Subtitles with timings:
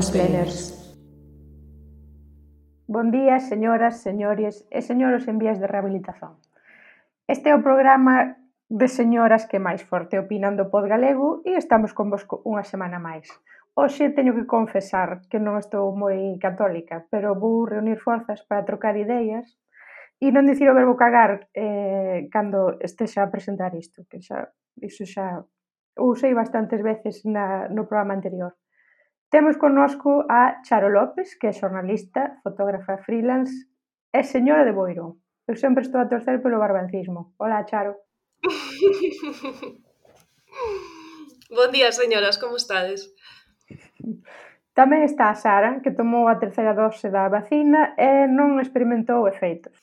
[0.00, 0.80] os.
[2.86, 6.40] Bon día, señoras, señores e señoros en vías de rehabilitación.
[7.28, 8.40] Este é o programa
[8.72, 13.28] de señoras que máis forte opinan do pod galego e estamos convosco unha semana máis.
[13.76, 18.96] Hoxe teño que confesar que non estou moi católica, pero vou reunir forzas para trocar
[18.96, 19.60] ideas
[20.16, 24.48] e non dicir o verbo cagar eh, cando estexa a presentar isto, que xa,
[24.80, 25.44] iso xa
[26.00, 28.56] o usei bastantes veces na, no programa anterior.
[29.30, 33.54] Temos connosco a Charo López, que é xornalista, fotógrafa freelance
[34.10, 35.22] e señora de Boiro.
[35.46, 37.34] Eu sempre estou a torcer pelo barbancismo.
[37.38, 37.94] Hola, Charo.
[41.50, 43.10] Bon día, señoras, como estades?
[44.74, 49.74] Tamén está a Sara, que tomou a terceira dose da vacina e non experimentou efeitos.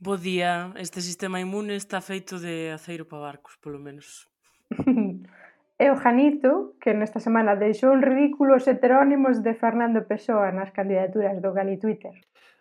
[0.00, 4.28] Bo día, este sistema inmune está feito de aceiro para barcos, polo menos.
[5.82, 10.70] E o Janito, que nesta semana deixou un ridículo os heterónimos de Fernando Pessoa nas
[10.70, 12.14] candidaturas do Gali Twitter.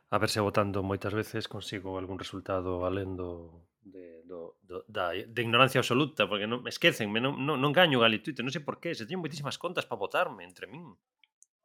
[0.10, 5.86] A verse votando moitas veces consigo algún resultado alendo de, do, do, da, de ignorancia
[5.86, 8.98] absoluta, porque non, esquecen, me, non, non, non gaño Gali Twitter, non sei por qué,
[8.98, 10.90] se teñen moitísimas contas para votarme entre min.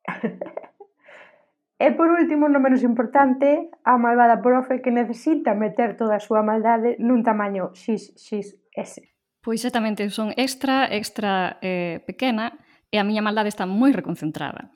[1.80, 6.44] e por último, non menos importante, a malvada profe que necesita meter toda a súa
[6.44, 9.15] maldade nun tamaño XXS.
[9.46, 12.58] Pois exactamente, son extra, extra eh, pequena
[12.90, 14.74] e a miña maldade está moi reconcentrada.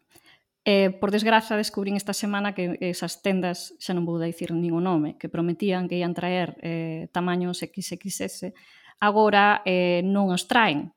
[0.63, 4.79] Eh, por desgraza, descubrín esta semana que esas tendas, xa non vou dicir nin o
[4.79, 8.55] nome, que prometían que ian traer eh, tamaños XXS,
[9.03, 10.95] agora eh, non os traen.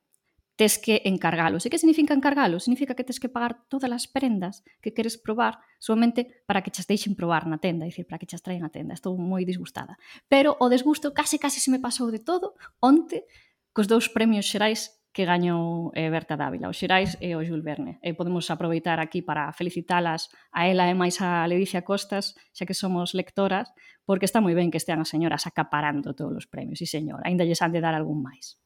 [0.53, 1.65] Tes que encargalos.
[1.65, 2.69] E que significa encargalos?
[2.69, 6.85] Significa que tes que pagar todas as prendas que queres probar somente para que chas
[6.85, 8.93] deixen probar na tenda, dicir, para que chas traen a tenda.
[8.93, 9.97] Estou moi disgustada.
[10.29, 13.25] Pero o desgusto case case se me pasou de todo onte
[13.73, 18.01] cos dous premios xerais que gañou eh, Berta Dávila, os xerais e o Jules Verne.
[18.01, 22.73] E podemos aproveitar aquí para felicitalas a ela e máis a Ledicia Costas, xa que
[22.73, 23.69] somos lectoras,
[24.05, 27.45] porque está moi ben que estean as señoras acaparando todos os premios, e señor, ainda
[27.45, 28.57] lles han de dar algún máis.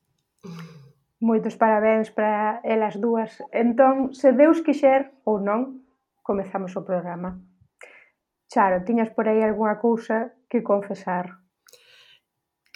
[1.19, 3.44] Moitos parabéns para elas dúas.
[3.51, 5.84] Entón, se Deus quixer ou non,
[6.24, 7.35] comezamos o programa.
[8.47, 11.47] Charo, tiñas por aí algunha cousa que confesar.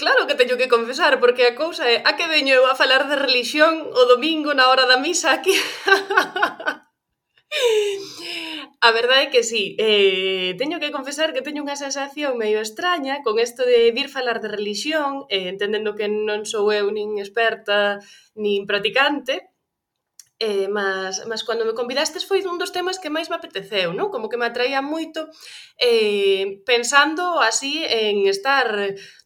[0.01, 3.05] Claro que teño que confesar, porque a cousa é a que veño eu a falar
[3.05, 5.53] de religión o domingo na hora da misa aquí.
[8.87, 13.21] a verdade é que sí, eh, teño que confesar que teño unha sensación medio extraña
[13.21, 18.01] con isto de vir falar de religión, eh, entendendo que non sou eu nin experta
[18.33, 19.53] nin practicante,
[20.41, 24.09] eh, mas, mas cando me convidastes foi un dos temas que máis me apeteceu, non?
[24.09, 25.29] Como que me atraía moito
[25.77, 28.65] eh, pensando así en estar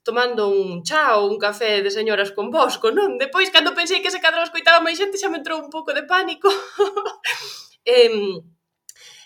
[0.04, 3.16] tomando un chá ou un café de señoras con vosco, non?
[3.16, 6.04] Depois, cando pensei que ese cadro escoitaba máis xente, xa me entrou un pouco de
[6.04, 6.52] pánico.
[7.88, 8.12] eh,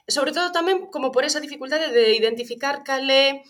[0.06, 3.42] sobre todo tamén como por esa dificultade de identificar cal é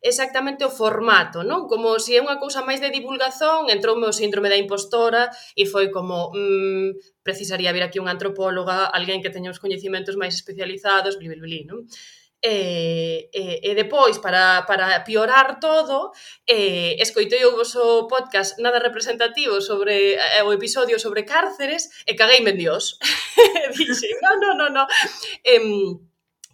[0.00, 1.66] exactamente o formato, non?
[1.66, 5.90] Como se é unha cousa máis de divulgación, entrou o síndrome da impostora e foi
[5.90, 6.94] como mmm,
[7.26, 11.60] precisaría vir aquí unha antropóloga, alguén que teña uns coñecimentos máis especializados, bli, bli, bli,
[11.66, 11.82] non?
[12.42, 16.12] e, e, e depois para, para piorar todo
[16.46, 22.38] eh, escoitei o vosso podcast nada representativo sobre eh, o episodio sobre cárceres e caguei
[22.46, 22.98] en Dios
[23.74, 24.86] dixe, non, non, non, non.
[25.42, 25.58] Eh,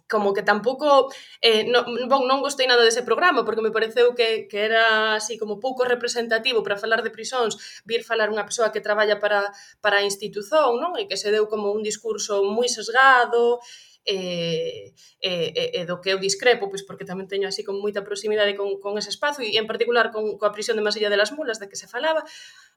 [0.07, 1.09] como que tampouco
[1.41, 5.37] eh, non, bon, non gostei nada dese programa porque me pareceu que, que era así
[5.37, 7.57] como pouco representativo para falar de prisóns
[7.89, 9.49] vir falar unha persoa que traballa para,
[9.81, 10.93] para a institución non?
[11.01, 13.57] e que se deu como un discurso moi sesgado
[14.05, 18.53] e, e, e, do que eu discrepo, pois porque tamén teño así con moita proximidade
[18.53, 21.57] con, con ese espazo e en particular con coa prisión de Masilla de las Mulas
[21.57, 22.21] da que se falaba,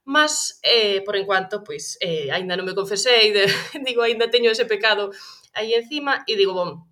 [0.08, 3.44] mas eh, por enquanto, pois eh, aínda non me confesei, de,
[3.86, 5.12] digo, aínda teño ese pecado
[5.52, 6.87] aí encima e digo, bon,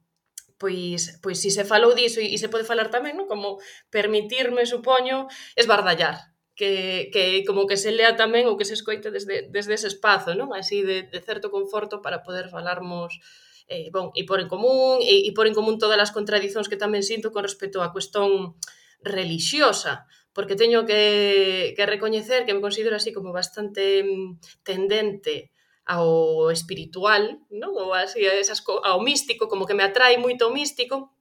[0.59, 3.29] pois, pois si se falou diso e se pode falar tamén, non?
[3.29, 3.61] como
[3.93, 9.47] permitirme, supoño, esbardallar, que, que como que se lea tamén ou que se escoite desde,
[9.53, 10.57] desde ese espazo, non?
[10.57, 13.21] Así de, de certo conforto para poder falarmos
[13.69, 16.81] eh, bon, e por en común, e, e por en común todas as contradicións que
[16.81, 18.57] tamén sinto con respecto á cuestión
[19.05, 25.53] religiosa, porque teño que, que recoñecer que me considero así como bastante mm, tendente
[25.87, 27.73] ao espiritual, non?
[27.79, 31.15] Ou así, esas, ao místico, como que me atrae moito o místico,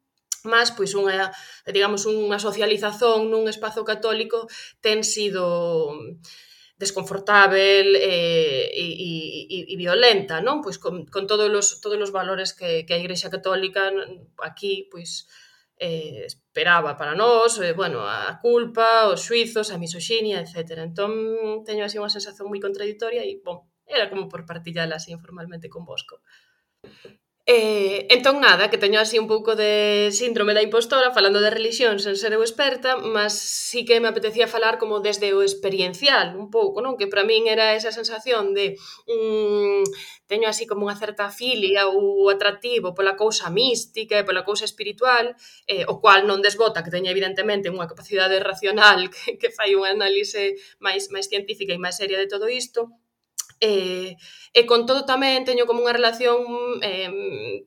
[0.45, 1.29] mas pois unha,
[1.69, 4.49] digamos, unha socialización nun espazo católico
[4.81, 5.93] ten sido
[6.77, 10.59] desconfortável eh, e, e, e violenta, non?
[10.59, 13.93] Pois con, con todos os todos os valores que, que a Igrexa Católica
[14.43, 15.29] aquí pois
[15.77, 20.83] eh, esperaba para nós, eh, bueno, a culpa, os suizos, a misoxinia, etc.
[20.83, 21.11] Entón
[21.67, 25.85] teño así unha sensación moi contradictoria e, bon, era como por partillar así informalmente con
[25.85, 26.21] Bosco.
[27.47, 32.01] Eh, entón nada, que teño así un pouco de síndrome da impostora falando de religión
[32.01, 33.37] sen ser eu experta, mas
[33.69, 36.97] sí que me apetecía falar como desde o experiencial un pouco, non?
[36.97, 38.73] Que para min era esa sensación de
[39.05, 39.85] mm,
[40.25, 45.37] teño así como unha certa filia ou atractivo pola cousa mística e pola cousa espiritual,
[45.69, 49.93] eh, o cual non desbota que teña evidentemente unha capacidade racional que, que fai unha
[49.93, 52.89] análise máis máis científica e máis seria de todo isto,
[53.65, 53.71] e,
[54.53, 56.37] e con todo tamén teño como unha relación
[56.85, 57.65] eh,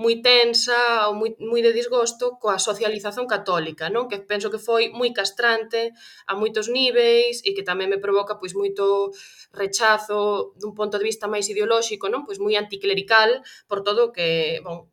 [0.00, 4.08] moi tensa ou moi, moi de disgosto coa socialización católica, non?
[4.08, 5.92] Que penso que foi moi castrante
[6.24, 9.12] a moitos níveis e que tamén me provoca pois moito
[9.52, 12.24] rechazo dun punto de vista máis ideolóxico, non?
[12.24, 14.88] Pois moi anticlerical por todo que, bon,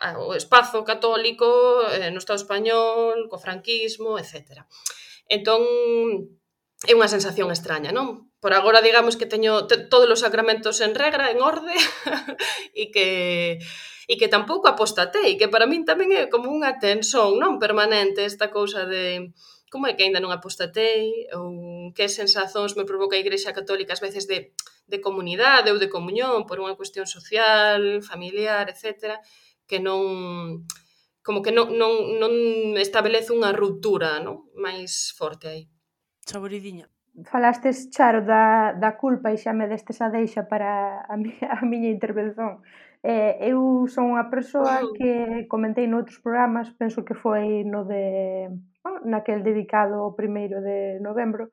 [0.00, 4.64] o espazo católico eh, no Estado español, co franquismo, etc.
[5.28, 5.60] Entón,
[6.88, 8.32] é unha sensación extraña, non?
[8.40, 11.76] Por agora digamos que teño todos os sacramentos en regra, en orde
[12.80, 13.60] e que
[14.10, 17.60] e que tampouco apostatei, que para min tamén é como unha tensión, non?
[17.62, 19.30] Permanente esta cousa de
[19.70, 24.02] como é que aínda non apostatei ou que sensazóns me provoca a Igrexa Católica ás
[24.02, 24.56] veces de,
[24.90, 29.22] de comunidade ou de comunión por unha cuestión social, familiar, etc.
[29.68, 30.66] que non
[31.22, 32.32] como que non, non, non
[32.80, 34.50] establece unha ruptura non?
[34.58, 35.62] máis forte aí.
[36.30, 36.86] Saboridiña.
[37.24, 41.60] Falastes, Charo, da, da culpa e xa me destes a deixa para a, mi, a
[41.66, 42.62] miña intervención.
[43.02, 45.10] Eh, eu son unha persoa que
[45.50, 48.04] comentei noutros programas, penso que foi no de
[48.84, 51.50] bueno, naquel dedicado ao primeiro de novembro,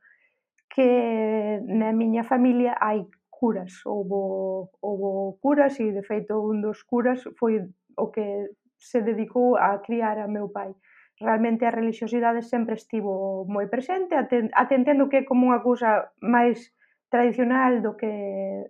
[0.70, 7.24] que na miña familia hai curas, houbo, houbo curas e de feito un dos curas
[7.40, 7.66] foi
[7.98, 10.70] o que se dedicou a criar a meu pai
[11.20, 14.14] realmente a religiosidade sempre estivo moi presente,
[14.54, 16.74] atentendo que é como unha cousa máis
[17.10, 18.14] tradicional do que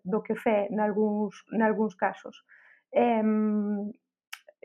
[0.05, 2.45] do que fe nalgúns nalgúns casos.
[2.94, 3.23] Eh,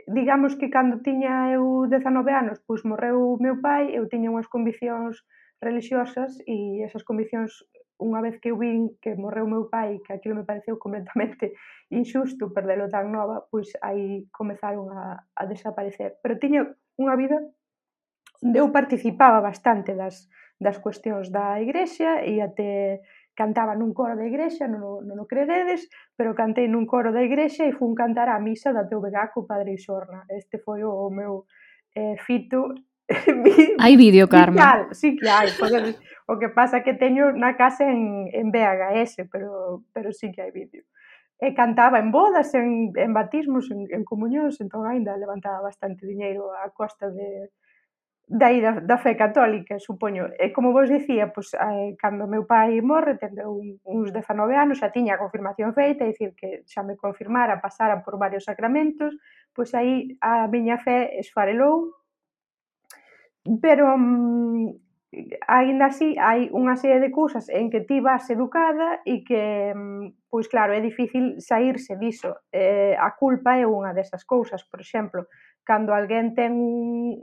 [0.06, 5.26] digamos que cando tiña eu 19 anos, pois morreu meu pai, eu tiña unhas conviccións
[5.62, 7.67] religiosas e esas conviccións
[8.02, 11.55] unha vez que eu vin que morreu meu pai, que aquilo me pareceu completamente
[11.90, 16.19] injusto perdelo tan nova, pois aí comezaron a, a desaparecer.
[16.23, 16.67] Pero tiña
[16.99, 17.38] unha vida
[18.43, 20.29] eu participaba bastante das,
[20.59, 23.00] das cuestións da igrexa e até
[23.35, 27.65] cantaba nun coro da igrexa, non, non o creredes, pero cantei nun coro da igrexa
[27.65, 30.27] e fun cantar a misa da teu vegaco Padre Xorna.
[30.29, 31.47] Este foi o meu
[31.94, 32.75] eh, fito
[33.83, 34.62] hai vídeo, Carmen.
[34.93, 35.49] Sí, que hai.
[35.59, 35.97] Porque,
[36.29, 40.53] o que pasa que teño na casa en, en VHS, pero, pero sí que hai
[40.53, 40.85] vídeo.
[41.43, 46.55] E cantaba en bodas, en, en batismos, en, en comunións, entón ainda levantaba bastante diñeiro
[46.55, 47.50] a costa de,
[48.27, 50.31] dai da, da fe católica, supoño.
[50.39, 54.79] E como vos dicía, pois, eh, cando meu pai morre, tendo un, uns 19 anos,
[54.79, 59.13] xa tiña a confirmación feita, é dicir, que xa me confirmara, pasara por varios sacramentos,
[59.53, 61.93] pois aí a miña fe esfarelou,
[63.61, 64.81] pero mm,
[65.47, 70.31] ainda así hai unha serie de cousas en que ti vas educada e que, mm,
[70.33, 72.49] pois claro, é difícil saírse diso.
[72.49, 75.29] Eh, a culpa é unha desas cousas, por exemplo,
[75.69, 77.21] cando alguén ten un,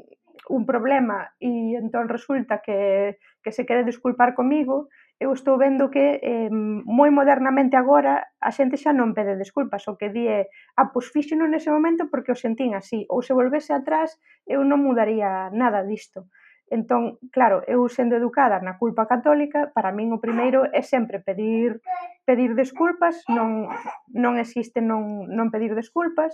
[0.50, 4.90] un problema e entón resulta que, que se quere desculpar comigo,
[5.20, 10.00] eu estou vendo que eh, moi modernamente agora a xente xa non pede desculpas, o
[10.00, 13.76] que di é, ah, pois fixeno nese momento porque o sentín así, ou se volvese
[13.76, 14.16] atrás
[14.48, 16.32] eu non mudaría nada disto.
[16.72, 21.84] Entón, claro, eu sendo educada na culpa católica, para min o primeiro é sempre pedir
[22.24, 23.68] pedir desculpas, non
[24.16, 26.32] non existe non non pedir desculpas,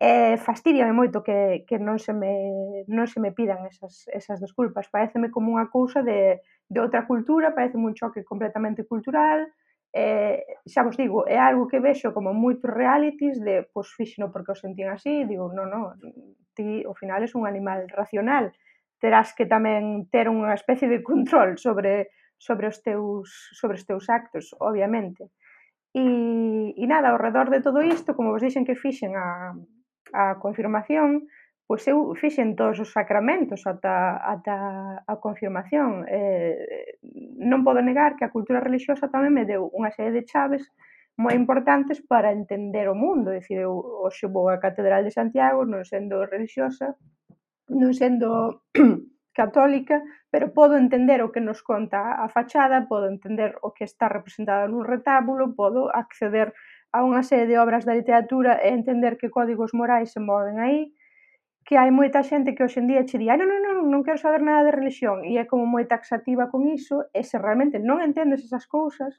[0.00, 4.88] eh, fastidiame moito que, que non, se me, non se me pidan esas, esas desculpas.
[4.88, 9.50] Pareceme como unha cousa de, de outra cultura, parece un choque completamente cultural,
[9.92, 14.52] eh, xa vos digo, é algo que vexo como moitos realities de, pois fixeno porque
[14.52, 15.92] o sentín así, digo, non, non,
[16.56, 18.56] ti ao final és un animal racional,
[18.96, 22.08] terás que tamén ter unha especie de control sobre
[22.42, 25.30] sobre os teus sobre os teus actos, obviamente.
[25.92, 29.52] E, e nada, ao redor de todo isto, como vos dixen que fixen a,
[30.12, 31.28] a confirmación,
[31.66, 34.56] pois eu fixen todos os sacramentos ata, ata
[35.08, 36.04] a confirmación.
[36.04, 37.00] Eh,
[37.40, 40.68] non podo negar que a cultura religiosa tamén me deu unha serie de chaves
[41.16, 43.32] moi importantes para entender o mundo.
[43.32, 43.72] É dicir, eu
[44.04, 46.96] hoxe vou á Catedral de Santiago, non sendo religiosa,
[47.68, 48.64] non sendo
[49.40, 54.08] católica, pero podo entender o que nos conta a fachada, podo entender o que está
[54.08, 59.16] representado nun retábulo, podo acceder a a unha serie de obras da literatura e entender
[59.16, 60.92] que códigos morais se moven aí,
[61.64, 64.66] que hai moita xente que hoxendía che di, non, non, non, non quero saber nada
[64.66, 68.68] de religión, e é como moi taxativa con iso, e se realmente non entendes esas
[68.68, 69.16] cousas,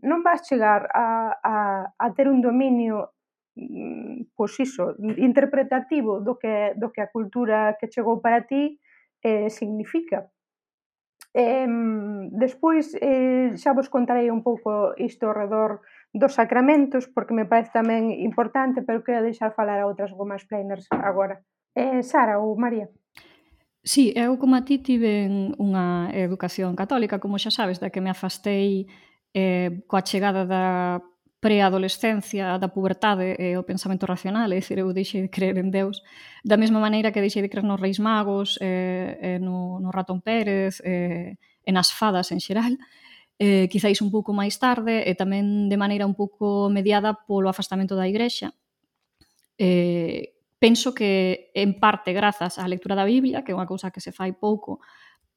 [0.00, 1.56] non vas chegar a, a,
[1.92, 3.12] a ter un dominio
[3.52, 8.80] mm, pois iso, interpretativo do que, do que a cultura que chegou para ti
[9.20, 10.30] eh, significa.
[11.34, 11.68] Eh,
[12.32, 17.70] despois eh, xa vos contarei un pouco isto ao redor dos sacramentos, porque me parece
[17.70, 21.42] tamén importante, pero quero deixar falar a outras gomas planers agora.
[21.74, 22.90] Eh, Sara ou María?
[23.80, 28.10] Sí, eu como a ti tiven unha educación católica, como xa sabes, da que me
[28.10, 28.90] afastei
[29.32, 31.00] eh, coa chegada da
[31.40, 36.04] preadolescencia, da pubertade e o pensamento racional, é dicir, eu deixei de creer en Deus,
[36.44, 40.20] da mesma maneira que deixei de creer nos Reis Magos, eh, eh, no, no Ratón
[40.20, 42.99] Pérez, eh, e nas fadas en xeral, eh,
[43.40, 47.96] eh, quizáis un pouco máis tarde e tamén de maneira un pouco mediada polo afastamento
[47.96, 48.52] da igrexa.
[49.56, 54.04] Eh, penso que en parte grazas á lectura da Biblia, que é unha cousa que
[54.04, 54.84] se fai pouco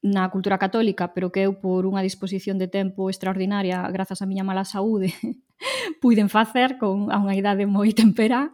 [0.04, 4.44] na cultura católica, pero que eu por unha disposición de tempo extraordinaria, grazas á miña
[4.44, 5.16] mala saúde,
[6.04, 8.52] puiden facer con a unha idade moi temperá,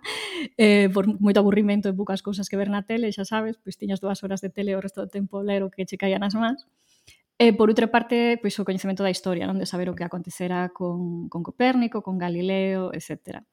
[0.61, 3.97] eh, por moito aburrimento e poucas cousas que ver na tele, xa sabes, pois tiñas
[3.97, 6.69] dúas horas de tele o resto do tempo ler o que che caía nas mans.
[7.39, 10.75] E, por outra parte, pois, o coñecemento da historia, non de saber o que acontecera
[10.75, 13.47] con, con Copérnico, con Galileo, etc.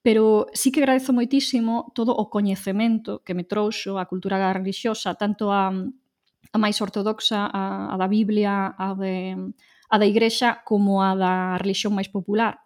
[0.00, 5.52] Pero sí que agradezo moitísimo todo o coñecemento que me trouxo a cultura religiosa, tanto
[5.52, 9.36] a, a máis ortodoxa, a, a da Biblia, a, de,
[9.92, 12.64] a da Igrexa, como a da religión máis popular.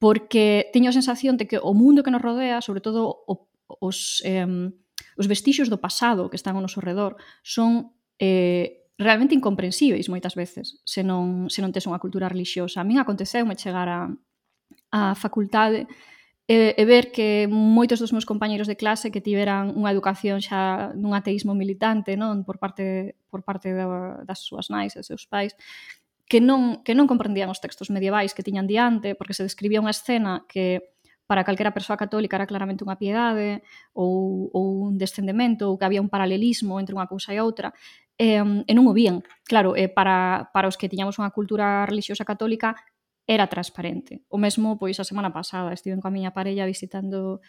[0.00, 4.24] Porque teño a sensación de que o mundo que nos rodea, sobre todo o, os,
[4.24, 4.48] eh,
[5.20, 10.80] os vestixios do pasado que están ao noso redor, son eh, realmente incomprensíveis moitas veces
[10.84, 12.80] se non, se non tes unha cultura religiosa.
[12.80, 14.12] A min aconteceu me chegar a,
[14.92, 15.88] a facultade
[16.48, 20.92] e, e ver que moitos dos meus compañeiros de clase que tiveran unha educación xa
[20.92, 25.56] nun ateísmo militante, non por parte por parte da, das súas nais e seus pais,
[26.28, 29.94] que non que non comprendían os textos medievais que tiñan diante, porque se describía unha
[29.94, 30.92] escena que
[31.32, 33.64] para calquera persoa católica era claramente unha piedade
[33.96, 37.72] ou, ou un descendemento ou que había un paralelismo entre unha cousa e outra
[38.20, 39.24] eh, e non o vían.
[39.48, 42.76] Claro, eh, para, para os que tiñamos unha cultura religiosa católica
[43.24, 44.28] era transparente.
[44.28, 47.40] O mesmo, pois, a semana pasada estiven coa miña parella visitando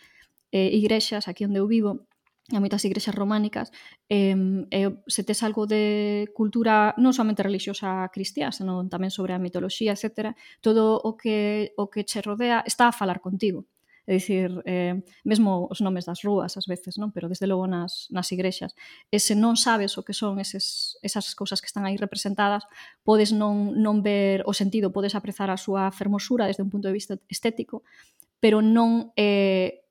[0.56, 2.08] eh, igrexas aquí onde eu vivo
[2.52, 3.72] a moitas igrexas románicas
[4.12, 4.36] eh,
[4.72, 9.96] eh, se tes algo de cultura non somente religiosa cristiá senón tamén sobre a mitoloxía,
[9.96, 13.64] etc todo o que, o que che rodea está a falar contigo
[14.06, 17.16] É dicir, eh, mesmo os nomes das rúas ás veces, non?
[17.16, 18.76] pero desde logo nas, nas igrexas.
[19.08, 22.68] E se non sabes o que son eses, esas cousas que están aí representadas,
[23.08, 26.96] podes non, non ver o sentido, podes aprezar a súa fermosura desde un punto de
[27.00, 27.88] vista estético,
[28.44, 29.88] pero non eh,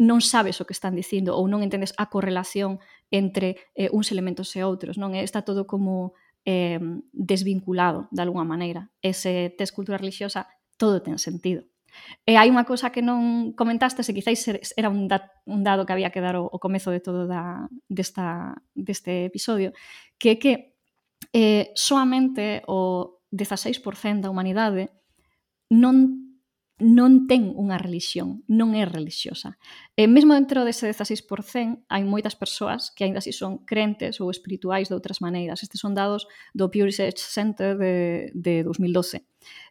[0.00, 2.80] non sabes o que están dicindo ou non entendes a correlación
[3.12, 5.12] entre eh, uns elementos e outros, non?
[5.16, 6.80] Está todo como eh,
[7.12, 8.92] desvinculado de alguna maneira.
[9.00, 11.64] E se tes cultura religiosa, todo ten sentido.
[12.26, 14.42] E hai unha cosa que non comentaste, se quizáis
[14.74, 17.70] era un, da, un dado que había que dar o, o comezo de todo da,
[17.86, 19.70] desta, deste episodio,
[20.18, 20.52] que é que
[21.32, 24.90] eh, soamente o 16% da humanidade
[25.70, 26.26] non
[26.76, 29.56] non ten unha religión, non é relixiosa.
[29.96, 34.92] E mesmo dentro dese 16% hai moitas persoas que aínda así son crentes ou espirituais
[34.92, 35.64] de outras maneiras.
[35.64, 39.24] Estes son dados do Pew Research Center de, de 2012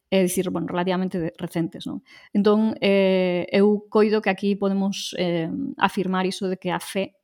[0.09, 2.05] é dicir, bueno, relativamente recentes, non?
[2.31, 7.17] Entón, eh, eu coido que aquí podemos eh, afirmar iso de que a fe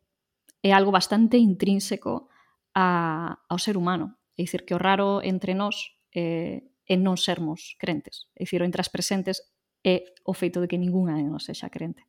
[0.61, 2.29] é algo bastante intrínseco
[2.73, 4.17] a, ao ser humano.
[4.37, 8.27] É dicir, que o raro entre nós eh, é non sermos crentes.
[8.33, 9.45] É dicir, entre as presentes
[9.85, 12.05] é o feito de que ningunha de nós sexa crente.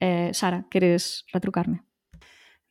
[0.00, 1.84] Eh, Sara, queres retrucarme?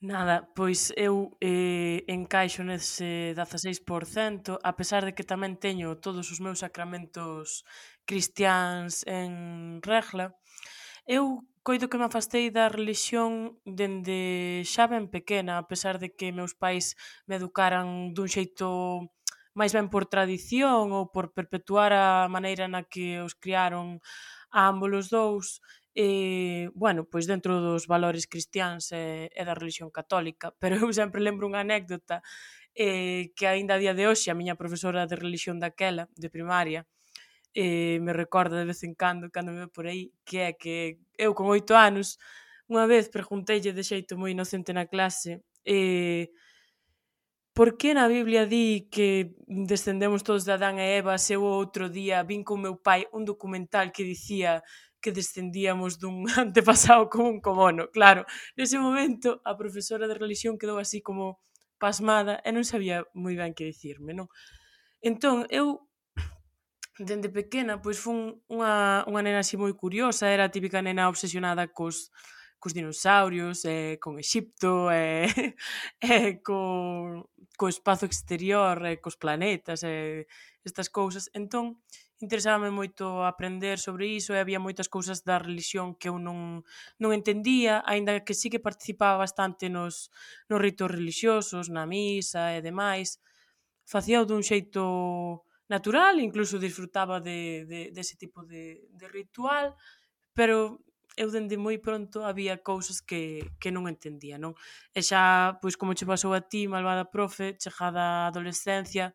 [0.03, 6.41] Nada, pois eu eh, encaixo nese 16%, a pesar de que tamén teño todos os
[6.41, 7.61] meus sacramentos
[8.09, 10.33] cristiáns en regla,
[11.05, 16.33] eu coido que me afastei da religión dende xa ben pequena, a pesar de que
[16.33, 16.97] meus pais
[17.29, 19.05] me educaran dun xeito
[19.53, 24.01] máis ben por tradición ou por perpetuar a maneira na que os criaron
[24.49, 25.47] a ambos os dous,
[25.95, 31.19] e, bueno, pois dentro dos valores cristiáns e, e da religión católica, pero eu sempre
[31.21, 32.23] lembro unha anécdota
[32.75, 36.87] eh, que aínda a día de hoxe a miña profesora de religión daquela, de primaria,
[37.53, 40.99] eh, me recorda de vez en cando, cando me ve por aí, que é que
[41.17, 42.15] eu con oito anos,
[42.71, 46.31] unha vez preguntelle de xeito moi inocente na clase, eh,
[47.51, 51.91] por que na Biblia di que descendemos todos de Adán e Eva se o outro
[51.91, 54.63] día vin con meu pai un documental que dicía
[55.01, 57.89] que descendíamos dun antepasado común como ono.
[57.89, 58.23] Claro,
[58.55, 61.41] nese momento a profesora de religión quedou así como
[61.81, 64.29] pasmada e non sabía moi ben que dicirme, non?
[65.01, 65.89] Entón, eu
[67.01, 71.73] dende pequena, pois fun unha, unha nena así moi curiosa, era a típica nena obsesionada
[71.73, 72.13] cos,
[72.61, 75.57] cos dinosaurios, eh, con Exipto, eh,
[76.01, 77.25] eh, co,
[77.57, 80.27] co espazo exterior, eh, cos planetas, eh,
[80.63, 81.33] estas cousas.
[81.33, 81.81] Entón,
[82.21, 86.61] interesábame moito aprender sobre iso e había moitas cousas da religión que eu non,
[87.01, 90.13] non entendía, aínda que sí que participaba bastante nos,
[90.47, 93.17] nos ritos religiosos, na misa e demais.
[93.83, 99.73] Facía dun xeito natural, incluso disfrutaba de, de, dese tipo de, de ritual,
[100.37, 100.79] pero
[101.17, 104.55] eu dende moi pronto había cousas que, que non entendía, non?
[104.95, 109.11] E xa, pois como che pasou a ti, malvada profe, chegada a adolescencia,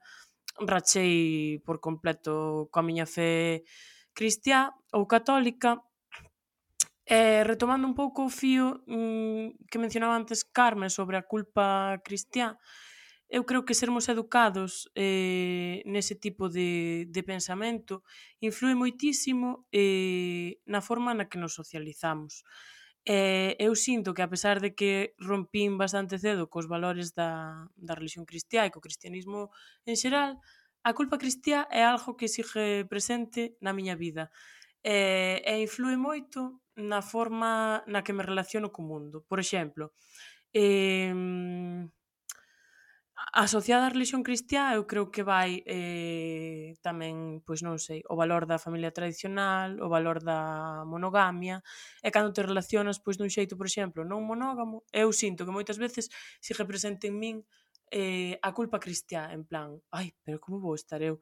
[0.61, 3.65] rachei por completo coa miña fe
[4.17, 5.83] cristiá ou católica
[7.07, 12.59] E retomando un pouco o fío mmm, que mencionaba antes Carmen sobre a culpa cristiá,
[13.31, 18.03] eu creo que sermos educados eh, nese tipo de, de pensamento
[18.43, 22.43] influe moitísimo eh, na forma na que nos socializamos.
[23.09, 27.31] Eh, eu sinto que a pesar de que rompín bastante cedo cos valores da,
[27.79, 29.55] da religión cristiá e co cristianismo
[29.87, 30.43] en xeral,
[30.83, 34.25] a culpa cristiá é algo que sigue presente na miña vida
[34.83, 36.41] e, e influe moito
[36.75, 39.23] na forma na que me relaciono co mundo.
[39.31, 39.95] Por exemplo,
[40.55, 41.15] eh,
[43.33, 48.45] asociada á religión cristiá, eu creo que vai eh, tamén, pois non sei, o valor
[48.45, 51.65] da familia tradicional, o valor da monogamia,
[52.05, 55.81] e cando te relacionas pois dun xeito, por exemplo, non monógamo, eu sinto que moitas
[55.81, 56.13] veces
[56.45, 57.37] se representa en min
[57.91, 61.17] eh, a culpa cristiá, en plan, ai, pero como vou estar eu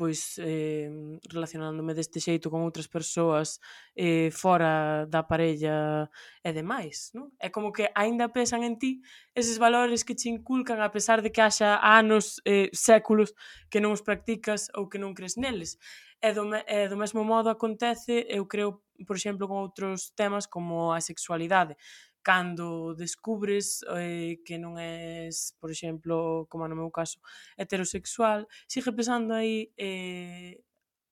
[0.00, 0.88] pois eh,
[1.28, 3.60] relacionándome deste xeito con outras persoas
[3.92, 6.08] eh, fora da parella
[6.40, 7.28] e demais, non?
[7.36, 9.04] É como que aínda pesan en ti
[9.36, 13.36] eses valores que te inculcan a pesar de que haxa anos, eh, séculos
[13.68, 15.76] que non os practicas ou que non crees neles.
[16.24, 20.96] E do, e do mesmo modo acontece, eu creo, por exemplo, con outros temas como
[20.96, 21.76] a sexualidade
[22.22, 27.20] cando descubres eh, que non és, por exemplo, como no meu caso,
[27.56, 30.60] heterosexual, sigue pesando aí eh,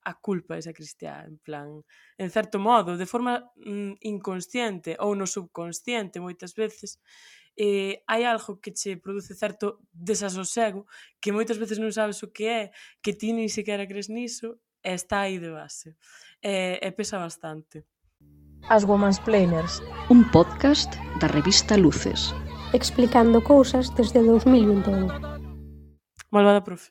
[0.04, 1.84] a culpa esa cristiá, en plan,
[2.16, 7.00] en certo modo, de forma mm, inconsciente ou no subconsciente moitas veces,
[7.58, 10.86] eh, hai algo que che produce certo desasosego
[11.20, 12.62] que moitas veces non sabes o que é,
[13.02, 15.96] que ti nin sequera crees niso, e está aí de base.
[16.42, 17.84] E, e pesa bastante.
[18.66, 22.34] As Women's Planers, un podcast da revista Luces,
[22.72, 25.06] explicando cousas desde 2021.
[26.30, 26.90] Malvada profe.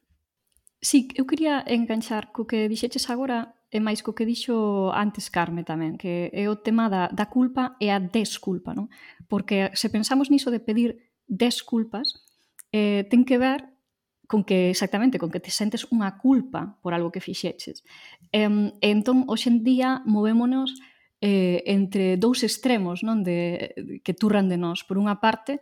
[0.80, 5.68] Sí, eu quería enganchar co que dixeches agora e máis co que dixo antes Carme
[5.68, 8.88] tamén, que é o tema da, da culpa e a desculpa, non?
[9.28, 12.16] Porque se pensamos niso de pedir desculpas,
[12.72, 13.68] eh, ten que ver
[14.28, 17.84] con que exactamente, con que te sentes unha culpa por algo que fixeches.
[18.32, 20.76] E, e entón, hoxe en día, movémonos
[21.22, 23.74] eh, entre dous extremos non de,
[24.06, 24.86] que turran de nós.
[24.86, 25.60] Por unha parte,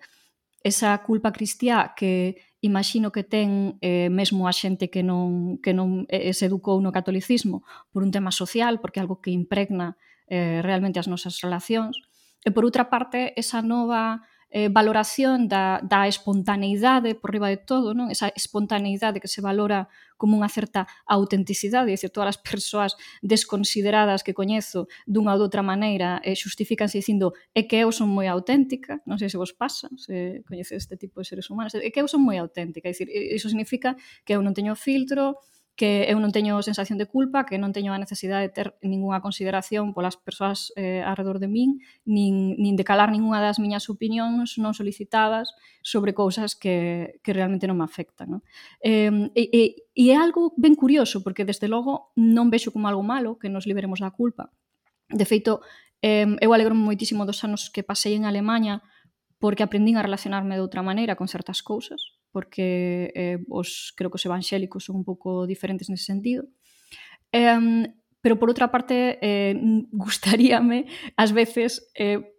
[0.65, 6.09] esa culpa cristiá que imagino que ten eh, mesmo a xente que non, que non
[6.09, 7.61] eh, se educou no catolicismo
[7.93, 9.95] por un tema social, porque é algo que impregna
[10.27, 12.01] eh, realmente as nosas relacións.
[12.41, 17.91] E por outra parte, esa nova eh, valoración da, da espontaneidade por riba de todo,
[17.91, 18.07] non?
[18.07, 24.31] esa espontaneidade que se valora como unha certa autenticidade, dicir, todas as persoas desconsideradas que
[24.31, 29.19] coñezo dunha ou doutra maneira eh, xustificanse dicindo é que eu son moi auténtica, non
[29.19, 32.23] sei se vos pasa, se coñeces este tipo de seres humanos, é que eu son
[32.23, 35.43] moi auténtica, dicir, iso significa que eu non teño filtro,
[35.75, 39.19] que eu non teño sensación de culpa, que non teño a necesidade de ter ningunha
[39.19, 44.55] consideración polas persoas eh, alrededor de min, nin, nin de calar ningunha das miñas opinións
[44.55, 45.51] non solicitadas
[45.83, 48.31] sobre cousas que, que realmente non me afectan.
[48.31, 48.39] No?
[48.79, 53.03] Eh, e, e, e é algo ben curioso, porque desde logo non vexo como algo
[53.03, 54.55] malo que nos liberemos da culpa.
[55.11, 55.59] De feito,
[55.99, 58.79] eh, eu alegro moitísimo dos anos que pasei en Alemanha
[59.43, 64.19] porque aprendín a relacionarme de outra maneira con certas cousas, porque eh, os, creo que
[64.19, 66.51] os evangélicos son un pouco diferentes nese sentido.
[67.31, 67.87] Eh,
[68.19, 69.55] pero por outra parte, eh,
[69.95, 72.35] gustaríame ás veces eh,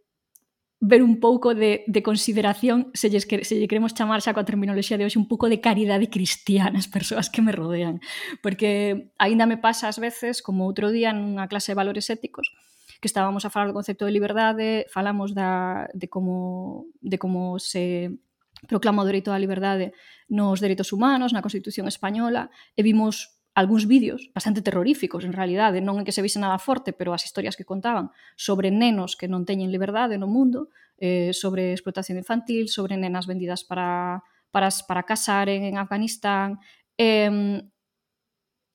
[0.81, 5.01] ver un pouco de, de consideración, se lles, se lle queremos chamar xa coa terminoloxía
[5.01, 8.05] de hoxe, un pouco de caridade cristiana as persoas que me rodean.
[8.45, 12.53] Porque aínda me pasa ás veces, como outro día nunha clase de valores éticos,
[13.01, 18.19] que estábamos a falar do concepto de liberdade, falamos da, de como de como se
[18.65, 19.93] proclama o dereito á liberdade
[20.33, 26.01] nos dereitos humanos, na Constitución Española, e vimos algúns vídeos bastante terroríficos, en realidade, non
[26.01, 29.49] é que se vise nada forte, pero as historias que contaban sobre nenos que non
[29.49, 30.69] teñen liberdade no mundo,
[31.01, 34.21] eh, sobre explotación infantil, sobre nenas vendidas para,
[34.53, 36.61] para, para casar en, en Afganistán,
[37.01, 37.65] eh,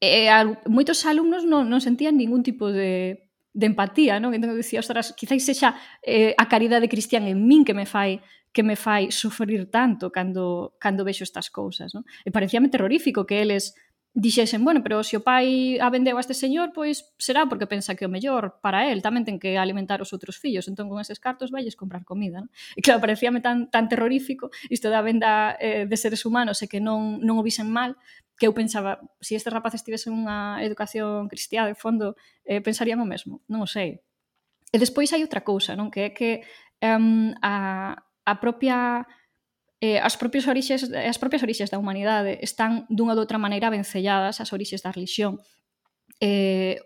[0.01, 4.33] e eh, moitos alumnos non, non sentían ningún tipo de, de empatía, non?
[4.33, 8.17] Entón dicía, ostras, quizáis sexa eh, a caridade cristián en min que me fai
[8.51, 11.95] que me fai sufrir tanto cando, cando vexo estas cousas.
[11.95, 12.03] Non?
[12.27, 13.75] E parecíame terrorífico que eles
[14.13, 17.95] dixesen, bueno, pero se o pai a vendeu a este señor, pois será porque pensa
[17.95, 21.15] que o mellor para el, tamén ten que alimentar os outros fillos, entón con eses
[21.23, 22.51] cartos valles comprar comida, non?
[22.75, 26.83] E claro, parecíame tan, tan terrorífico isto da venda eh, de seres humanos e que
[26.83, 27.95] non, non o visen mal,
[28.35, 32.99] que eu pensaba, se si estes rapaces tivesen unha educación cristiá de fondo, eh, pensarían
[32.99, 34.03] o mesmo, non o sei.
[34.75, 35.87] E despois hai outra cousa, non?
[35.87, 36.43] Que é que
[36.83, 39.07] um, a, a propia
[39.81, 43.73] eh, as propias orixes eh, as propias orixes da humanidade están dunha ou outra maneira
[43.73, 45.41] vencelladas as orixes da religión.
[46.21, 46.77] Eh,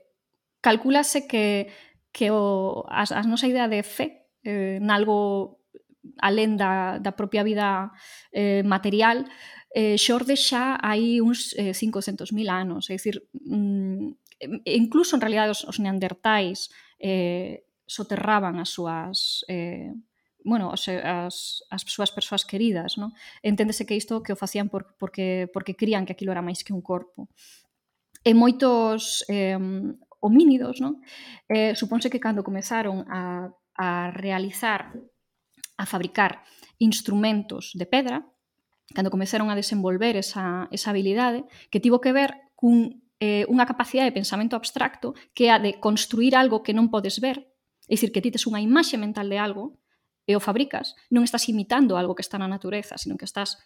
[0.62, 1.68] calculase que
[2.16, 5.60] que o, as, as nosa idea de fe eh, nalgo
[6.24, 7.92] alén da, da propia vida
[8.32, 9.28] eh, material
[9.76, 12.88] eh, xorde xa hai uns eh, 500.000 anos.
[12.88, 14.16] É dicir, mm,
[14.64, 16.72] incluso en realidad os, os neandertais
[17.04, 19.92] eh, soterraban as súas eh,
[20.46, 23.12] bueno, as, as, as súas persoas queridas, non?
[23.42, 26.72] Enténdese que isto que o facían por, porque, porque crían que aquilo era máis que
[26.72, 27.28] un corpo.
[28.22, 29.58] E moitos eh,
[30.22, 31.02] homínidos, non?
[31.50, 34.94] Eh, supónse que cando comezaron a, a realizar,
[35.82, 36.46] a fabricar
[36.78, 38.22] instrumentos de pedra,
[38.94, 44.14] cando comezaron a desenvolver esa, esa habilidade, que tivo que ver cun eh, unha capacidade
[44.14, 47.50] de pensamento abstracto que é a de construir algo que non podes ver,
[47.90, 49.82] é dicir, que ti tes unha imaxe mental de algo
[50.26, 53.62] e o fabricas, non estás imitando algo que está na natureza, sino que estás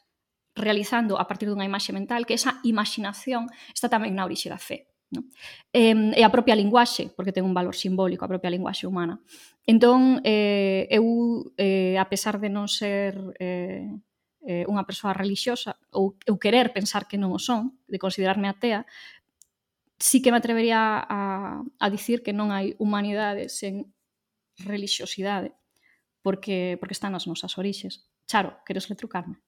[0.56, 4.92] realizando a partir dunha imaxe mental, que esa imaginación está tamén na orixe da fe.
[5.10, 5.26] No?
[5.74, 9.18] E, e a propia linguaxe, porque ten un valor simbólico, a propia linguaxe humana.
[9.66, 13.90] Entón, eh, eu, eh, a pesar de non ser eh,
[14.46, 18.86] eh, unha persoa religiosa ou, eu querer pensar que non o son, de considerarme atea,
[19.98, 23.90] sí que me atrevería a, a dicir que non hai humanidade sen
[24.62, 25.59] religiosidade
[26.22, 28.10] porque, porque están nas nosas orixes.
[28.28, 29.42] Charo, queres retrucarme?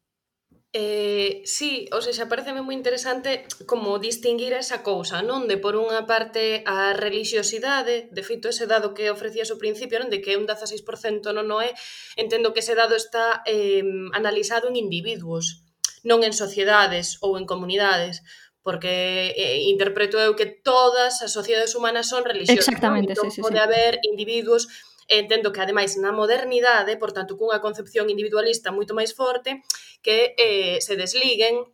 [0.74, 5.44] Eh, sí, ou seja, pareceme moi interesante como distinguir esa cousa, non?
[5.44, 10.08] De por unha parte a religiosidade, de feito ese dado que ofrecías ao principio, non?
[10.08, 11.76] De que un 16% non o é,
[12.16, 13.84] entendo que ese dado está eh,
[14.16, 15.68] analizado en individuos,
[16.08, 18.24] non en sociedades ou en comunidades,
[18.64, 23.28] porque eh, interpreto eu que todas as sociedades humanas son religiosas, Exactamente, non?
[23.28, 23.66] Entón, sí, sí, pode sí.
[23.68, 24.72] haber individuos
[25.12, 29.60] entendo que ademais na modernidade, por tanto cunha concepción individualista moito máis forte,
[30.00, 31.68] que eh, se desliguen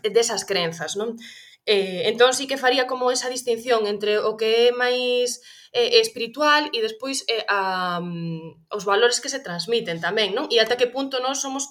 [0.00, 1.20] desas crenzas, non?
[1.62, 5.38] Eh, entón sí que faría como esa distinción entre o que é máis
[5.70, 10.50] eh, espiritual e despois eh, a, um, os valores que se transmiten tamén, non?
[10.50, 11.70] E ata que punto nós somos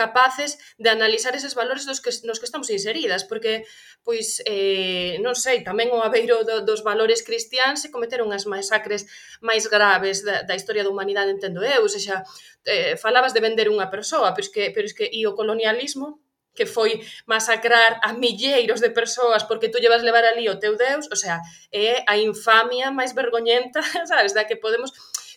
[0.00, 3.68] capaces de analizar eses valores dos que, nos que estamos inseridas, porque,
[4.00, 9.04] pois, eh, non sei, tamén o aveiro do, dos valores cristiáns se cometeron as masacres
[9.44, 12.24] máis graves da, da historia da humanidade, entendo eu, ou seja,
[12.64, 16.24] eh, falabas de vender unha persoa, pero es que, pero es que e o colonialismo
[16.56, 21.06] que foi masacrar a milleiros de persoas porque tú llevas levar ali o teu Deus,
[21.12, 21.38] o sea,
[21.70, 24.90] é a infamia máis vergoñenta, sabes, da que podemos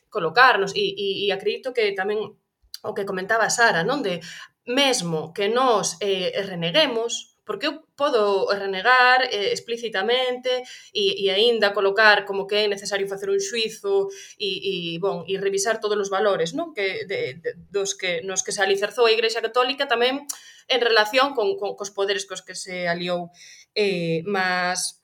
[0.09, 2.37] colocarnos e, e, e acredito que tamén
[2.83, 4.03] o que comentaba Sara, non?
[4.03, 4.19] De
[4.65, 10.49] mesmo que nós eh, reneguemos, porque eu podo renegar eh, explícitamente
[10.93, 14.07] e, e aínda colocar como que é necesario facer un xuizo
[14.39, 18.41] e, e, bon, e revisar todos os valores non que de, de, dos que nos
[18.41, 20.23] que se alicerzou a Igrexa Católica tamén
[20.71, 23.29] en relación con, con cos poderes cos que se aliou
[23.75, 25.03] eh, mas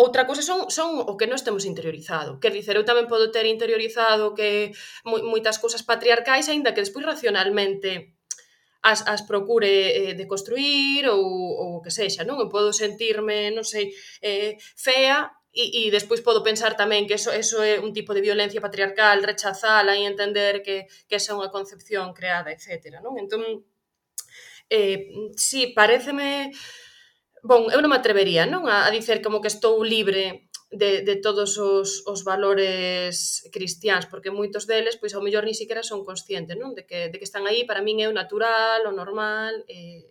[0.00, 2.40] Outra cousa son, son o que nós temos interiorizado.
[2.40, 4.72] Quer dicer, eu tamén podo ter interiorizado que
[5.04, 8.16] moitas cousas patriarcais, aínda que despois racionalmente
[8.82, 12.40] as, as procure eh, de construir ou, ou que sexa, non?
[12.40, 13.92] Eu podo sentirme, non sei,
[14.24, 18.24] eh, fea e, e despois podo pensar tamén que eso, eso é un tipo de
[18.24, 23.02] violencia patriarcal, rechazala e entender que, que esa é unha concepción creada, etc.
[23.04, 23.18] Non?
[23.20, 23.42] Entón,
[24.70, 26.54] eh, sí, pareceme...
[27.42, 28.68] Bon, eu non me atrevería non?
[28.68, 34.30] A, a dicer como que estou libre de, de todos os, os valores cristiáns, porque
[34.30, 36.78] moitos deles, pois ao mellor ni siquiera son conscientes, non?
[36.78, 40.06] De que, de que están aí, para min é o natural, o normal, eh,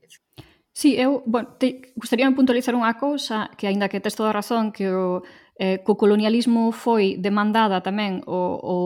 [0.80, 4.72] Sí, eu, bueno, te, gustaría puntualizar unha cousa que, aínda que tes toda a razón,
[4.72, 5.28] que o,
[5.60, 8.78] eh, co colonialismo foi demandada tamén o, o,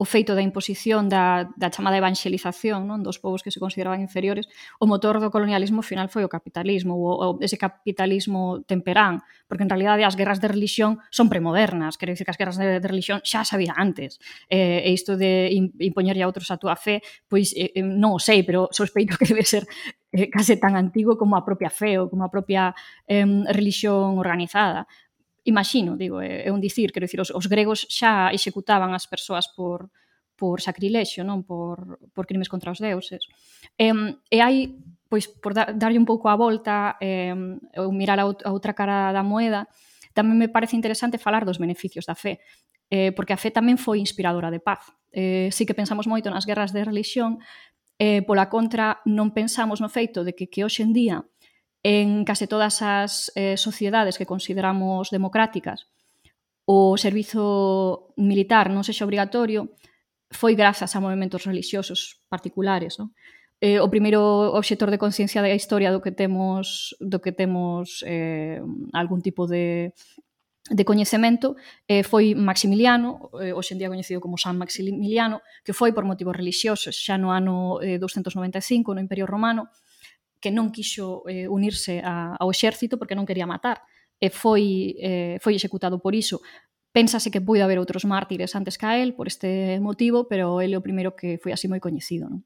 [0.00, 4.48] o feito da imposición da, da chamada evangelización non dos povos que se consideraban inferiores,
[4.80, 9.68] o motor do colonialismo final foi o capitalismo, o, o ese capitalismo temperán, porque en
[9.68, 13.20] realidade as guerras de religión son premodernas, quero dicir que as guerras de, de religión
[13.20, 14.16] xa sabía antes,
[14.48, 15.52] eh, e isto de
[15.84, 19.28] impoñerlle a outros a túa fe, pois eh, eh, non o sei, pero sospeito que
[19.28, 19.68] debe ser
[20.16, 22.72] eh, case tan antigo como a propia fe ou como a propia
[23.04, 24.88] eh, religión organizada
[25.50, 29.50] imagino, digo, é, é un dicir, quero dicir, os, os gregos xa executaban as persoas
[29.50, 29.90] por
[30.40, 33.28] por sacrilexio, non por, por crimes contra os deuses.
[33.76, 33.92] E,
[34.32, 34.72] e hai,
[35.04, 37.36] pois, por da, darlle un pouco a volta eh,
[37.76, 39.68] ou mirar a, a outra cara da moeda,
[40.16, 42.40] tamén me parece interesante falar dos beneficios da fe,
[42.88, 44.88] eh, porque a fe tamén foi inspiradora de paz.
[45.12, 47.36] Eh, sí que pensamos moito nas guerras de religión,
[48.00, 51.20] eh, pola contra non pensamos no feito de que, que hoxe en día
[51.82, 55.88] En case todas as eh, sociedades que consideramos democráticas,
[56.68, 59.72] o servizo militar non sexa obrigatorio,
[60.30, 63.10] foi grazas a movimentos religiosos particulares, non?
[63.60, 64.20] Eh, o primeiro
[64.56, 68.60] obxector de conciencia da historia do que temos do que temos eh,
[68.92, 69.92] algún tipo de
[70.70, 71.56] de coñecemento
[71.88, 77.18] eh, foi Maximiliano, eh, hoxendía coñecido como San Maximiliano, que foi por motivos religiosos xa
[77.18, 79.68] no ano eh, 295 no Imperio Romano,
[80.40, 83.84] que non quixo eh, unirse a, ao exército porque non quería matar
[84.16, 86.40] e foi, eh, foi executado por iso.
[86.90, 90.74] Pénsase que puido haber outros mártires antes que a él por este motivo, pero ele
[90.74, 92.26] o primeiro que foi así moi coñecido.
[92.26, 92.42] Non?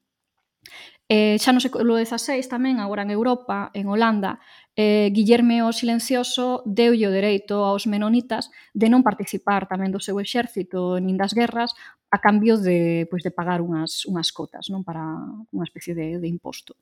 [1.04, 4.40] Eh, xa no século XVI tamén, agora en Europa, en Holanda,
[4.72, 10.16] eh, Guillerme o Silencioso deulle o dereito aos menonitas de non participar tamén do seu
[10.16, 11.76] exército nin das guerras
[12.08, 15.04] a cambio de, pois, de pagar unhas, unhas cotas, non para
[15.52, 16.80] unha especie de, de imposto.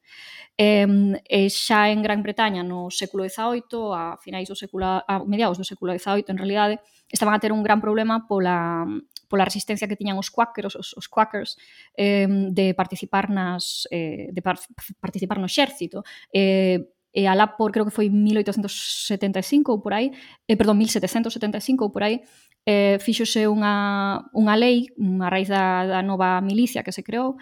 [0.55, 0.87] Eh,
[1.27, 5.67] eh, xa en Gran Bretaña no século XVIII, a finais do século, a mediados do
[5.67, 6.75] século XVIII, en realidade,
[7.11, 8.87] estaban a ter un gran problema pola
[9.33, 11.57] pola resistencia que tiñan os quakers, os, os quakers
[11.97, 14.61] eh, de participar nas eh, de par,
[15.01, 16.05] participar no xército.
[16.29, 20.13] Eh, e alá por creo que foi 1875 ou por aí,
[20.45, 22.21] eh, perdón, 1775 ou por aí,
[22.69, 27.37] eh, fíxose unha, unha lei a raíz da, da nova milicia que se creou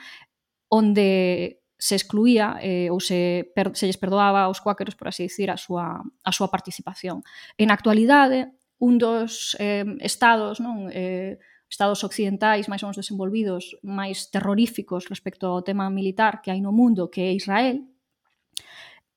[0.71, 5.51] onde se excluía eh, ou se, per, se lles perdoaba aos cuáqueros, por así dicir,
[5.51, 7.25] a súa, a súa participación.
[7.57, 14.29] En actualidade, un dos eh, estados non eh, estados occidentais máis ou menos desenvolvidos máis
[14.35, 17.87] terroríficos respecto ao tema militar que hai no mundo que é Israel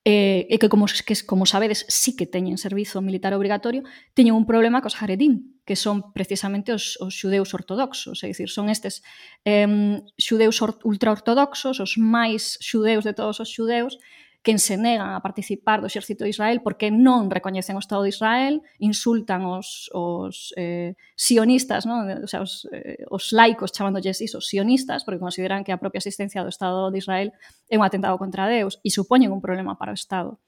[0.05, 3.81] eh, e que como, que como sabedes sí que teñen servizo militar obrigatorio
[4.13, 8.19] teñen un problema cos Haredim que son precisamente os, os xudeus ortodoxos.
[8.23, 8.99] É dicir, son estes
[9.47, 13.95] eh, xudeus ultraortodoxos os máis xudeus de todos os xudeus
[14.43, 18.11] quen se negan a participar do exército de Israel porque non recoñecen o Estado de
[18.11, 22.03] Israel, insultan os, os eh, sionistas, non?
[22.03, 26.43] O sea, os, eh, os laicos chamándolles iso, sionistas, porque consideran que a propia existencia
[26.43, 27.31] do Estado de Israel
[27.71, 30.43] é un atentado contra Deus e supoñen un problema para o Estado.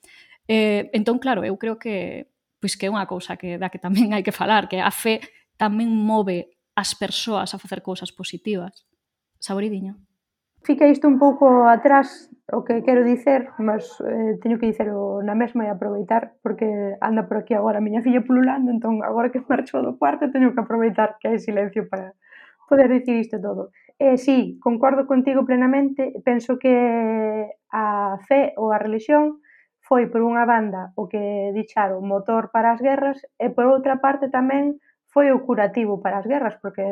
[0.51, 2.27] Eh, entón, claro, eu creo que
[2.59, 5.23] pois que é unha cousa que da que tamén hai que falar, que a fe
[5.55, 8.83] tamén move as persoas a facer cousas positivas.
[9.39, 9.95] Saboridiño.
[10.67, 15.33] Fica isto un pouco atrás o que quero dicer, mas eh, teño que dicelo na
[15.33, 16.67] mesma e aproveitar porque
[17.01, 20.53] anda por aquí agora a miña filla pululando, entón agora que marcho do cuarto teño
[20.53, 22.13] que aproveitar que hai silencio para
[22.69, 23.73] poder dicir isto todo.
[23.97, 29.41] Eh, sí, concordo contigo plenamente, penso que a fe ou a religión
[29.81, 33.97] foi por unha banda o que dixar o motor para as guerras e por outra
[33.97, 34.77] parte tamén
[35.09, 36.83] foi o curativo para as guerras, porque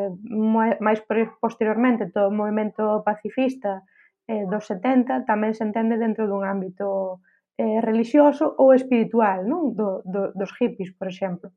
[0.82, 1.04] máis
[1.44, 3.84] posteriormente todo o movimento pacifista
[4.28, 7.20] eh, dos 70 tamén se entende dentro dun ámbito
[7.60, 9.76] eh, religioso ou espiritual, non?
[9.76, 11.52] Do, do, dos hippies, por exemplo.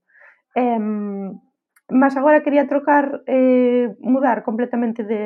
[0.55, 0.81] Eh,
[1.91, 5.23] mas agora quería trocar, eh, mudar completamente de,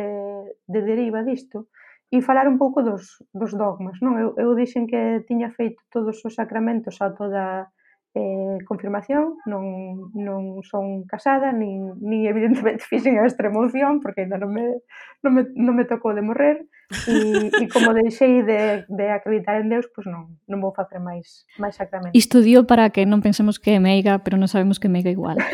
[0.68, 1.72] de deriva disto
[2.10, 4.18] e falar un pouco dos, dos dogmas, non?
[4.18, 7.70] Eu, eu dixen que tiña feito todos os sacramentos a toda
[8.14, 14.50] eh, confirmación, non, non son casada, nin, nin evidentemente fixen a extremoción, porque ainda non
[14.50, 14.82] me,
[15.22, 16.66] non me, non me tocou de morrer,
[17.06, 21.46] e, e como deixei de, de acreditar en Deus, pois non, non vou facer máis,
[21.54, 22.18] máis sacramento.
[22.18, 25.14] Isto dio para que non pensemos que é meiga, pero non sabemos que é meiga
[25.14, 25.38] igual.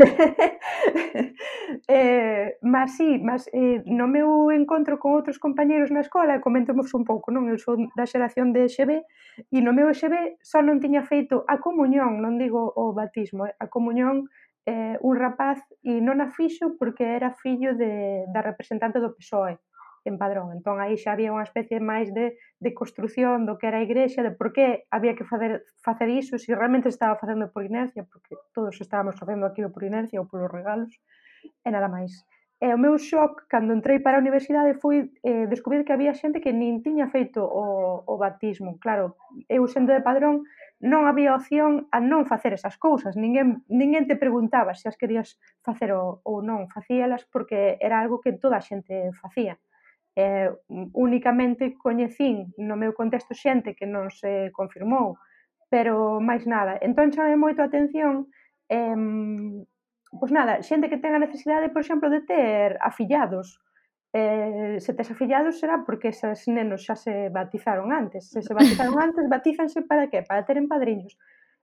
[1.88, 7.04] eh, mas sí, mas eh, no meu encontro con outros compañeiros na escola, comentemos un
[7.04, 7.44] pouco, non?
[7.52, 9.04] Eu sou da xeración de XB,
[9.52, 13.66] e no meu XB só non tiña feito a comunión, non digo o batismo, a
[13.66, 14.30] comunión
[14.66, 19.58] eh, un rapaz e non a fixo porque era fillo de, da representante do PSOE
[20.06, 20.54] en Padrón.
[20.54, 24.22] Entón aí xa había unha especie máis de, de construción do que era a igrexa,
[24.22, 28.06] de por que había que facer, facer iso, se si realmente estaba facendo por inercia,
[28.06, 30.94] porque todos estábamos facendo aquilo por inercia ou polos regalos,
[31.42, 32.26] e nada máis.
[32.56, 36.40] E o meu shock cando entrei para a universidade foi eh, descubrir que había xente
[36.40, 38.80] que nin tiña feito o, o batismo.
[38.80, 40.48] Claro, eu sendo de padrón
[40.80, 43.12] non había opción a non facer esas cousas.
[43.12, 46.64] Ninguén, ninguén te preguntaba se as querías facer ou, ou non.
[46.72, 49.60] Facíalas porque era algo que toda a xente facía.
[50.16, 50.48] Eh,
[50.96, 55.20] únicamente coñecín no meu contexto xente que non se confirmou,
[55.68, 56.80] pero máis nada.
[56.80, 58.32] Entón chame moito a atención
[58.72, 58.96] eh,
[60.10, 63.58] pois nada, xente que tenga necesidade, por exemplo, de ter afillados.
[64.12, 68.30] Eh, se tes afillados será porque esas nenos xa se batizaron antes.
[68.30, 70.22] Se se batizaron antes, batízanse para que?
[70.22, 71.18] Para teren padriños.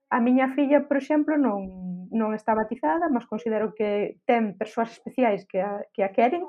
[0.09, 5.49] A miña filla, por exemplo, non, non está batizada, mas considero que ten persoas especiais
[5.49, 6.45] que a, que a queren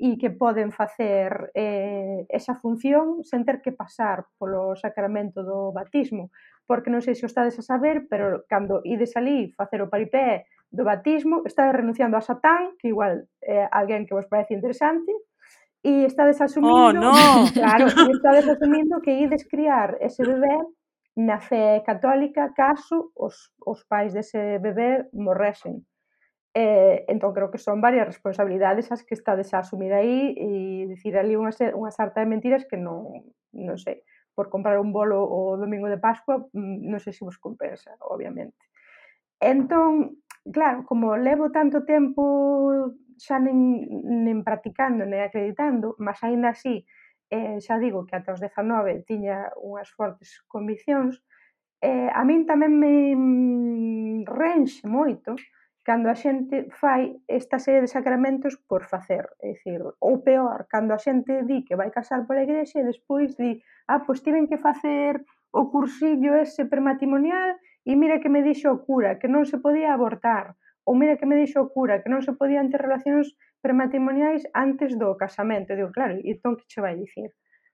[0.00, 6.30] e que poden facer eh, esa función sen ter que pasar polo sacramento do batismo.
[6.64, 10.46] Porque non sei se o estades a saber, pero cando ides ali facer o paripé
[10.70, 15.10] do batismo, estades renunciando a Satán, que igual é alguén que vos parece interesante,
[15.82, 16.74] e estades asumindo...
[16.74, 17.12] Oh, no.
[17.54, 20.54] Claro, e estades asumindo que ides criar ese bebé
[21.16, 25.82] na fe católica caso os, os pais dese bebé morresen.
[26.54, 31.14] Eh, entón, creo que son varias responsabilidades as que estades a asumir aí e dicir
[31.14, 34.02] ali unha, unha sarta de mentiras que non, non sei,
[34.34, 38.58] por comprar un bolo o domingo de Pascua, mm, non sei se vos compensa, obviamente.
[39.38, 42.22] Entón, Claro, como levo tanto tempo
[43.20, 43.84] xa nen,
[44.24, 46.88] nen practicando, nen acreditando, mas aínda así,
[47.28, 51.20] eh, xa digo que ata os 19 tiña unhas fortes conviccións,
[51.84, 52.94] eh, a min tamén me
[54.24, 55.36] renxe moito
[55.84, 60.96] cando a xente fai esta serie de sacramentos por facer, é dicir, ou peor, cando
[60.96, 63.60] a xente di que vai casar pola igrexa e despois di,
[63.92, 65.20] ah, pois tiven que facer
[65.52, 69.92] o cursillo ese prematrimonial e mira que me dixo o cura que non se podía
[69.92, 74.42] abortar, ou mira que me dixo o cura que non se podían ter relacións prematrimoniais
[74.52, 75.72] antes do casamento.
[75.72, 77.30] E digo, claro, e entón que che vai dicir?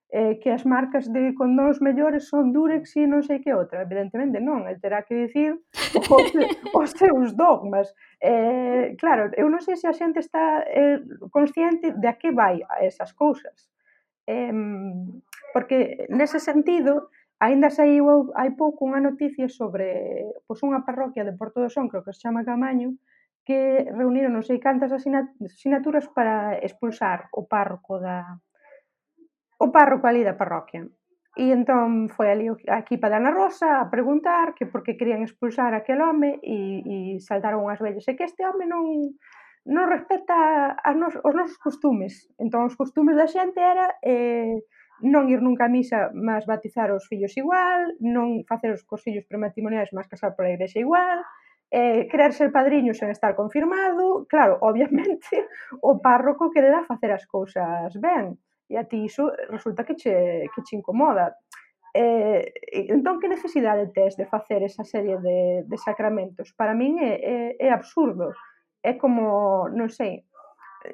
[0.07, 3.83] Eh, que as marcas de condóns mellores son Durex e non sei que outra.
[3.83, 5.59] Evidentemente non, el terá que dicir
[6.14, 6.31] os,
[6.79, 7.90] os seus dogmas.
[8.23, 11.03] Eh, claro, eu non sei se a xente está eh,
[11.35, 13.66] consciente de a que vai a esas cousas.
[14.31, 14.55] Eh,
[15.51, 19.87] porque nese sentido, Aínda saiu hai pouco unha noticia sobre
[20.49, 22.96] pois, unha parroquia de Porto do Son, creo que se chama Camaño,
[23.44, 28.40] que reuniron non sei cantas asinaturas para expulsar o párroco da
[29.61, 30.88] o párroco ali da parroquia.
[31.37, 35.20] E entón foi ali a equipa da Ana Rosa a preguntar que por que querían
[35.20, 39.12] expulsar aquel home e, e saltaron unhas vellas e que este home non
[39.66, 42.33] non respeta as nos, os nosos costumes.
[42.40, 44.62] Entón, os costumes da xente era eh,
[45.00, 49.92] non ir nunca a misa, mas batizar os fillos igual, non facer os cosillos prematrimoniais,
[49.92, 51.20] mas casar pola igrexa igual,
[51.70, 55.48] eh, querer ser padriño sen estar confirmado, claro, obviamente,
[55.82, 60.61] o párroco quererá facer as cousas ben, e a ti iso resulta que che, que
[60.62, 61.37] che incomoda.
[61.94, 62.52] Eh,
[62.92, 66.52] entón, que necesidade tes de facer esa serie de, de sacramentos?
[66.52, 68.37] Para min é, é, é absurdo.
[68.82, 70.28] É como, non sei,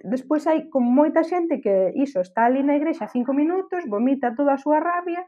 [0.02, 4.55] despois hai con moita xente que iso está ali na igrexa cinco minutos, vomita toda
[4.55, 5.22] a súa rabia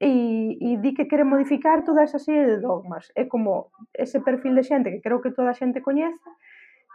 [0.00, 3.10] e, e di que quere modificar toda esa serie de dogmas.
[3.14, 6.30] É como ese perfil de xente que creo que toda a xente coñece,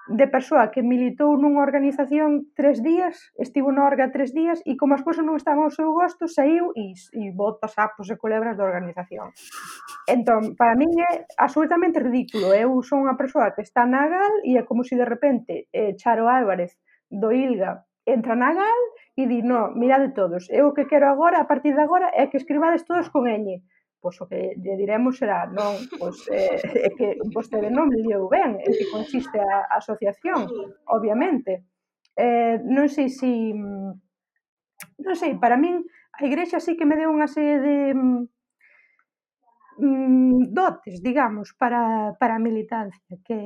[0.09, 4.97] de persoa que militou nunha organización tres días, estivo na orga tres días e como
[4.97, 8.65] as cousas non estaban ao seu gosto, saiu e, e bota sapos e culebras da
[8.65, 9.29] organización.
[10.09, 12.49] Entón, para min é absolutamente ridículo.
[12.57, 15.69] Eu son unha persoa que está na GAL e é como se si de repente
[15.69, 16.73] eh, Charo Álvarez
[17.09, 18.81] do ILGA entra na GAL
[19.15, 22.27] e di, no, mirade todos, eu o que quero agora, a partir de agora, é
[22.27, 23.61] que escribades todos con ñ.
[23.99, 26.55] Pois o que lle diremos será, non, pois, é,
[26.87, 30.47] eh, é que vostede non me liou ben, é que consiste a, a asociación,
[30.87, 31.67] obviamente.
[32.15, 33.27] Eh, non sei se...
[33.27, 33.53] Si,
[35.03, 35.83] non sei, para min
[36.15, 38.23] a igrexa sí que me deu unha serie de mm,
[39.79, 43.39] mm, dotes, digamos, para, para a militancia, que,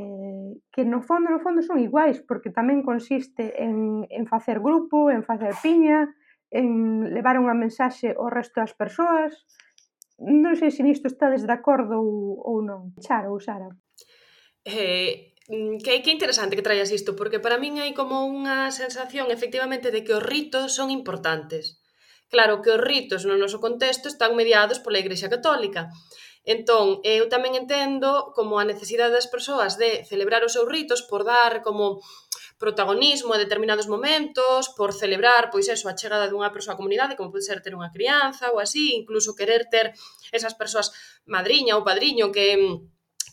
[0.72, 5.22] que no fondo, no fondo son iguais, porque tamén consiste en, en facer grupo, en
[5.22, 6.10] facer piña,
[6.50, 9.46] en levar unha mensaxe ao resto das persoas.
[10.18, 12.94] Non sei se nisto estades de acordo ou, ou non.
[12.98, 13.70] Charo ou Sara?
[14.66, 19.30] Eh, mm, que, que interesante que traías isto, porque para min hai como unha sensación
[19.30, 21.83] efectivamente de que os ritos son importantes
[22.34, 25.94] Claro que os ritos no noso contexto están mediados pola Igrexa Católica.
[26.56, 31.22] Entón, eu tamén entendo como a necesidade das persoas de celebrar os seus ritos por
[31.30, 32.02] dar como
[32.58, 37.30] protagonismo a determinados momentos, por celebrar, pois eso, a chegada dunha persoa á comunidade, como
[37.30, 39.94] pode ser ter unha crianza ou así, incluso querer ter
[40.34, 40.90] esas persoas
[41.30, 42.58] madriña ou padriño que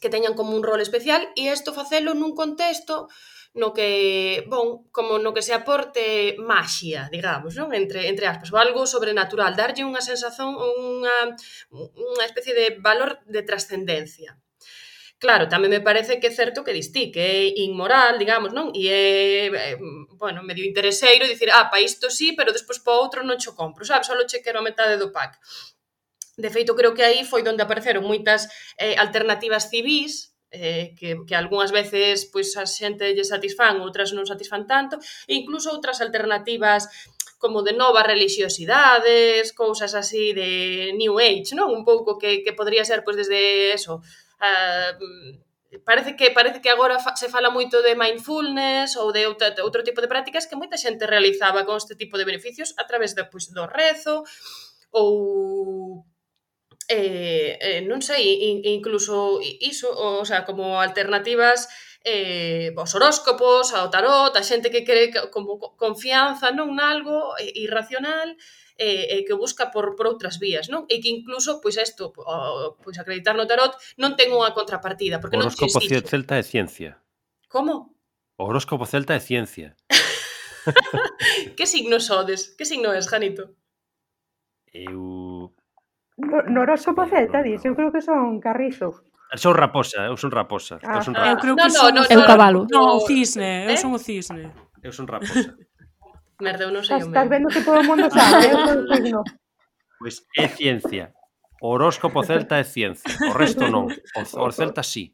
[0.01, 3.09] que teñan como un rol especial e isto facelo nun contexto
[3.53, 7.75] no que, bon, como no que se aporte maxia, digamos, non?
[7.75, 11.35] Entre, entre aspas, ou algo sobrenatural, darlle unha sensación, unha,
[11.75, 14.39] unha especie de valor de trascendencia.
[15.21, 18.73] Claro, tamén me parece que é certo que distí, que é inmoral, digamos, non?
[18.73, 19.77] E é, eh,
[20.17, 23.85] bueno, medio intereseiro dicir, ah, pa isto sí, pero despois pa outro non cho compro,
[23.85, 24.09] sabes?
[24.09, 25.37] Solo che quero a metade do pack.
[26.41, 28.49] De feito, creo que aí foi onde apareceron moitas
[28.81, 34.27] eh, alternativas civis, eh, que, que algunhas veces pois a xente lle satisfán, outras non
[34.27, 34.99] satisfán tanto,
[35.31, 36.91] e incluso outras alternativas
[37.41, 41.73] como de novas religiosidades, cousas así de New Age, non?
[41.73, 44.03] Un pouco que, que podría ser pois desde eso,
[44.41, 45.37] Uh,
[45.85, 49.85] parece que parece que agora fa, se fala moito de mindfulness ou de outra, outro
[49.85, 53.29] tipo de prácticas que moita xente realizaba con este tipo de beneficios a través de,
[53.29, 54.25] pois, do rezo
[54.91, 56.03] ou
[56.91, 61.71] eh, eh, non sei, incluso iso, o, o sea, como alternativas
[62.03, 68.35] eh, os horóscopos, ao tarot, a xente que cree como confianza non nalgo eh, irracional,
[68.81, 70.89] e, e que busca por, por outras vías, non?
[70.89, 72.17] E que incluso, pois isto,
[72.81, 76.97] pois acreditar no tarot non ten unha contrapartida, porque o non horóscopo celta é ciencia.
[77.47, 77.93] Como?
[78.41, 79.77] O horóscopo celta é ciencia.
[81.57, 82.57] que signo sodes?
[82.57, 83.53] Que signo és, Janito?
[84.73, 85.53] Eu
[86.21, 89.03] no, Noroso Poceta, dis, eu creo que son carrizos.
[89.33, 90.79] Eu Son raposa, eh, eu son raposa.
[90.83, 90.99] Ah.
[90.99, 91.33] Eu, son raposa.
[91.33, 91.95] eu creo que no, son...
[91.95, 92.67] no, no, eu cabalo.
[92.71, 93.67] No, o cisne, eh?
[93.71, 94.51] eh eu son o cisne.
[94.83, 95.55] Eu son raposa.
[96.43, 97.15] Merda, eu non sei o meu.
[97.15, 99.23] Estás vendo que todo o mundo sabe, eu son signo.
[100.01, 101.13] Pois é ciencia.
[101.61, 103.87] O horóscopo celta é ciencia, o resto non.
[103.87, 105.13] O, o celta sí.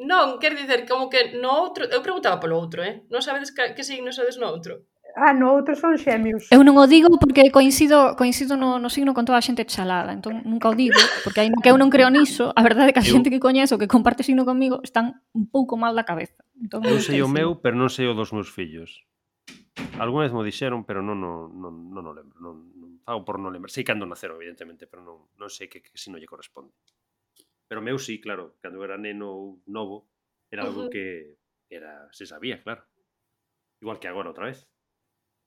[0.00, 1.84] Non, quer dizer, como que no outro...
[1.84, 3.04] Eu preguntaba polo outro, eh?
[3.12, 4.88] Non sabedes que, que signo sodes no outro?
[5.16, 6.46] Ah, no, outros son xemios.
[6.50, 10.14] Eu non o digo porque coincido, coincido no, no signo con toda a xente chalada,
[10.14, 13.02] entón nunca o digo, porque ainda que eu non creo niso, a verdade é que
[13.02, 16.40] a xente que coñezo que comparte signo comigo están un pouco mal da cabeza.
[16.56, 19.02] Entón, eu sei o meu, pero non sei o dos meus fillos.
[19.98, 22.36] Alguna vez mo dixeron, pero non non, non, non o lembro.
[22.40, 23.74] Non, non, fago por non lembrar.
[23.74, 26.72] Sei cando naceron, evidentemente, pero non, non sei que, que signo lle corresponde.
[27.66, 30.06] Pero meu sí, claro, cando era neno novo,
[30.50, 31.38] era algo que
[31.70, 32.86] era se sabía, claro.
[33.80, 34.69] Igual que agora outra vez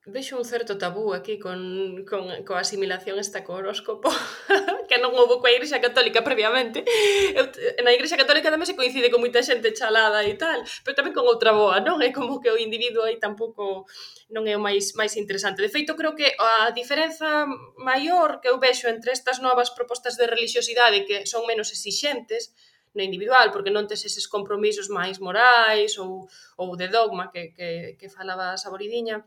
[0.06, 4.12] vexo un certo tabú aquí con, con, coa asimilación esta co horóscopo
[4.88, 6.84] que non houve coa Igrexa Católica previamente
[7.32, 7.48] eu,
[7.80, 11.24] na Igrexa Católica tamén se coincide con moita xente chalada e tal pero tamén con
[11.24, 12.04] outra boa, non?
[12.04, 13.88] É como que o individuo aí tampouco
[14.28, 17.48] non é o máis, máis interesante de feito creo que a diferenza
[17.80, 22.52] maior que eu vexo entre estas novas propostas de religiosidade que son menos exixentes
[22.94, 27.98] no individual, porque non tes eses compromisos máis morais ou, ou de dogma que, que,
[27.98, 29.26] que falaba a Saboridiña,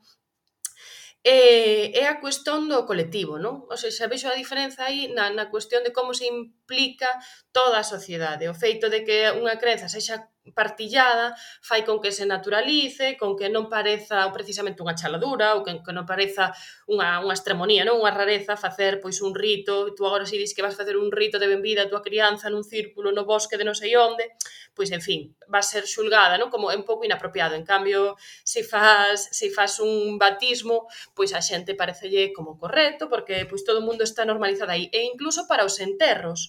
[1.24, 3.66] é, é a cuestión do colectivo, non?
[3.68, 7.10] O sea, xa vexo a diferenza aí na, na cuestión de como se implica
[7.52, 8.48] toda a sociedade.
[8.48, 13.52] O feito de que unha crenza sexa partillada fai con que se naturalice, con que
[13.54, 16.50] non pareza precisamente unha chaladura ou que, que non pareza
[16.90, 20.66] unha, unha extremonía, non unha rareza facer pois un rito, tú agora si dis que
[20.66, 23.78] vas facer un rito de benvida a tua crianza nun círculo no bosque de non
[23.78, 24.34] sei onde,
[24.74, 26.50] pois en fin, va a ser xulgada, non?
[26.50, 27.54] Como é un pouco inapropiado.
[27.54, 32.58] En cambio, se faz, fas, se faz fas un batismo, pois a xente parecelle como
[32.62, 36.40] correcto, porque pois todo o mundo está normalizado aí e incluso para os enterros.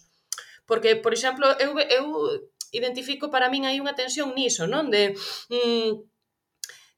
[0.69, 2.05] Porque, por exemplo, eu, eu
[2.73, 4.89] identifico para min hai unha tensión niso, non?
[4.93, 5.15] De
[5.53, 6.09] mm,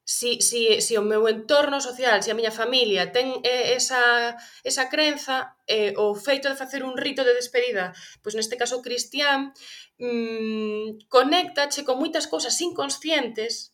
[0.03, 4.35] si, si, si o meu entorno social, se si a miña familia ten eh, esa,
[4.63, 9.55] esa crenza, eh, o feito de facer un rito de despedida, pois neste caso cristián,
[10.01, 13.70] mm, conectache con moitas cousas inconscientes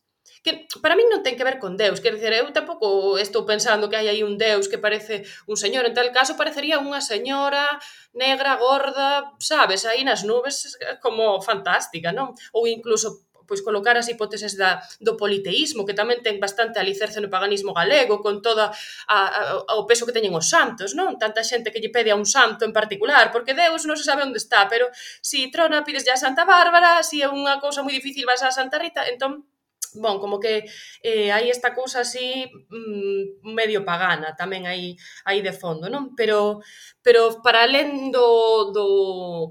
[0.48, 3.92] que para min non ten que ver con Deus, quer dizer, eu tampouco estou pensando
[3.92, 7.68] que hai aí un Deus que parece un señor, en tal caso parecería unha señora
[8.16, 12.32] negra, gorda, sabes, aí nas nubes como fantástica, non?
[12.56, 17.32] Ou incluso pois colocar as hipóteses da, do politeísmo, que tamén ten bastante alicerce no
[17.32, 18.68] paganismo galego, con toda
[19.08, 19.18] a,
[19.72, 21.16] a, o peso que teñen os santos, non?
[21.16, 24.28] Tanta xente que lle pede a un santo en particular, porque Deus non se sabe
[24.28, 24.92] onde está, pero
[25.24, 28.76] si trona pides a Santa Bárbara, si é unha cousa moi difícil vas a Santa
[28.76, 29.47] Rita, entón
[29.94, 30.68] bon, como que
[31.00, 36.12] eh, hai esta cousa así mm, medio pagana tamén aí aí de fondo, non?
[36.18, 36.60] Pero
[37.00, 38.86] pero para alén do, do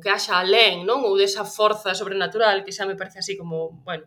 [0.03, 1.01] que haxa alén, non?
[1.07, 4.05] Ou desa forza sobrenatural que xa me parece así como, bueno,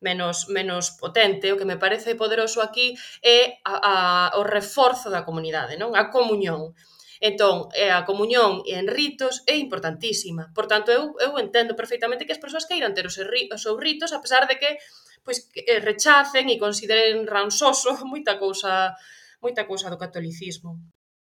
[0.00, 5.22] menos menos potente, o que me parece poderoso aquí é a, a, o reforzo da
[5.28, 5.92] comunidade, non?
[5.94, 6.74] A comunión.
[7.20, 10.48] Entón, eh, a comunión en ritos é importantísima.
[10.56, 14.16] Por tanto, eu, eu entendo perfectamente que as persoas queiran ter os, os seus ritos,
[14.16, 14.80] a pesar de que
[15.24, 18.94] pois eh, rechacen e consideren ransoso moita cousa
[19.40, 20.78] moita cousa do catolicismo.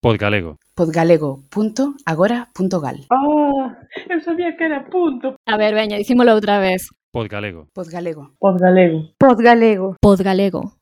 [0.05, 0.61] Podgalego.
[0.77, 2.99] Podgalego.agora.gal.
[3.09, 3.73] Oh, ah,
[4.11, 5.37] eu sabía que era punto.
[5.47, 6.91] A ver, veña, dicímolo outra vez.
[7.11, 7.69] Podgalego.
[7.73, 8.35] Podgalego.
[8.39, 9.15] Podgalego.
[9.17, 9.97] Podgalego.
[9.99, 10.77] Podgalego.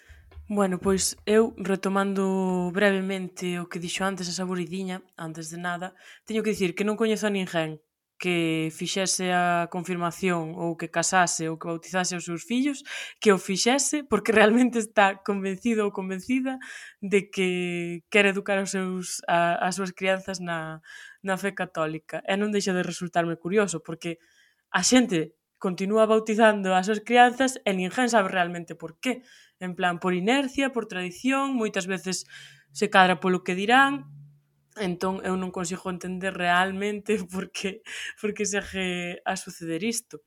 [0.48, 5.94] Bueno, pois eu retomando brevemente o que dixo antes a Saboridiña, antes de nada,
[6.26, 7.78] teño que dicir que non coñezo a ninguén
[8.18, 12.82] que fixese a confirmación ou que casase ou que bautizase os seus fillos,
[13.22, 16.58] que o fixese porque realmente está convencido ou convencida
[16.98, 20.82] de que quere educar os seus, a, as súas crianzas na,
[21.22, 22.18] na fe católica.
[22.26, 24.18] E non deixa de resultarme curioso porque
[24.74, 29.24] a xente continúa bautizando as súas crianzas e ninguén sabe realmente por qué.
[29.58, 32.28] En plan, por inercia, por tradición, moitas veces
[32.72, 34.12] se cadra polo que dirán,
[34.76, 37.80] entón eu non consigo entender realmente por que,
[38.20, 40.20] por que segue a suceder isto.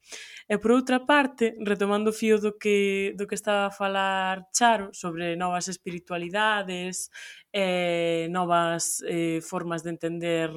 [0.49, 4.89] E por outra parte, retomando o fío do que, do que estaba a falar Charo
[4.93, 7.13] sobre novas espiritualidades,
[7.53, 10.49] eh, novas eh, formas de entender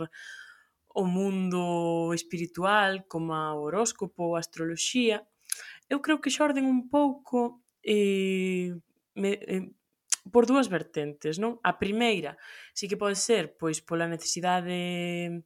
[0.95, 5.26] o mundo espiritual, como a horóscopo ou a astroloxía,
[5.88, 8.72] eu creo que xorden un pouco eh,
[9.14, 9.68] me, eh,
[10.30, 11.59] por dúas vertentes, non?
[11.66, 12.38] A primeira,
[12.72, 15.43] sí que pode ser pois pola necesidade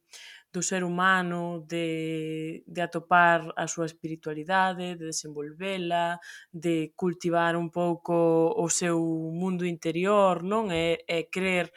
[0.53, 6.19] do ser humano de, de atopar a súa espiritualidade, de desenvolvela,
[6.53, 8.97] de cultivar un pouco o seu
[9.33, 10.71] mundo interior, non?
[10.71, 11.73] E, e crer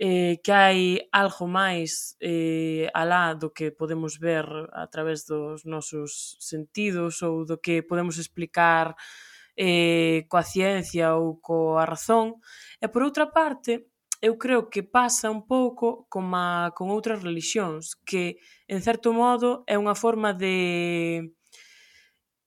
[0.00, 0.80] eh, que hai
[1.12, 7.60] algo máis eh, alá do que podemos ver a través dos nosos sentidos ou do
[7.60, 8.96] que podemos explicar
[9.60, 12.40] eh, coa ciencia ou coa razón.
[12.80, 13.92] E por outra parte,
[14.24, 18.40] eu creo que pasa un pouco coma con outras relixións, que
[18.72, 21.28] en certo modo é unha forma de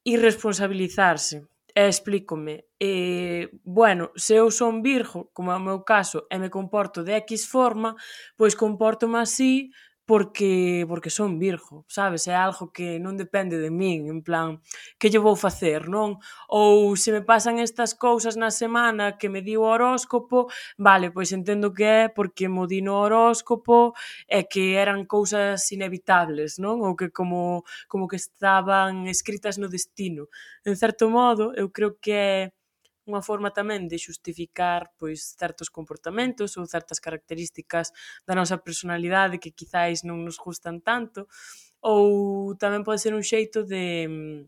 [0.02, 1.46] irresponsabilizarse
[1.76, 6.54] E explícome, eh, bueno, se eu son virgo, como é o meu caso, e me
[6.54, 7.96] comporto de X forma,
[8.38, 9.72] pois comporto-me así
[10.06, 12.28] porque porque son virgo, sabes?
[12.28, 14.60] É algo que non depende de min, en plan,
[15.00, 16.20] que lle vou facer, non?
[16.52, 21.32] Ou se me pasan estas cousas na semana que me di o horóscopo, vale, pois
[21.32, 23.94] entendo que é porque mo di no horóscopo
[24.28, 26.84] e que eran cousas inevitables, non?
[26.84, 30.28] Ou que como como que estaban escritas no destino.
[30.66, 32.52] En certo modo, eu creo que é
[33.04, 37.92] unha forma tamén de xustificar pois certos comportamentos ou certas características
[38.24, 41.28] da nosa personalidade que quizáis non nos gustan tanto
[41.84, 44.48] ou tamén pode ser un xeito de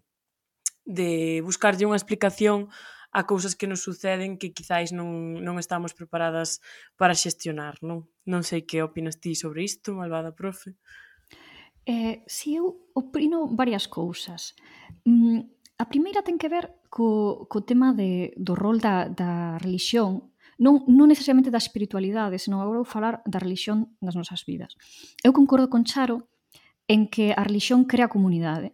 [0.85, 2.69] de buscarlle unha explicación
[3.15, 6.59] a cousas que nos suceden que quizáis non, non estamos preparadas
[6.99, 8.11] para xestionar, non?
[8.27, 10.75] Non sei que opinas ti sobre isto, malvada profe.
[11.87, 14.51] Eh, si eu opino varias cousas.
[15.07, 15.47] Mm,
[15.77, 20.87] A primeira ten que ver co, co tema de, do rol da, da religión non,
[20.87, 24.79] non necesariamente da espiritualidade, senón agora vou falar da religión nas nosas vidas.
[25.19, 26.31] Eu concordo con Charo
[26.87, 28.71] en que a religión crea comunidade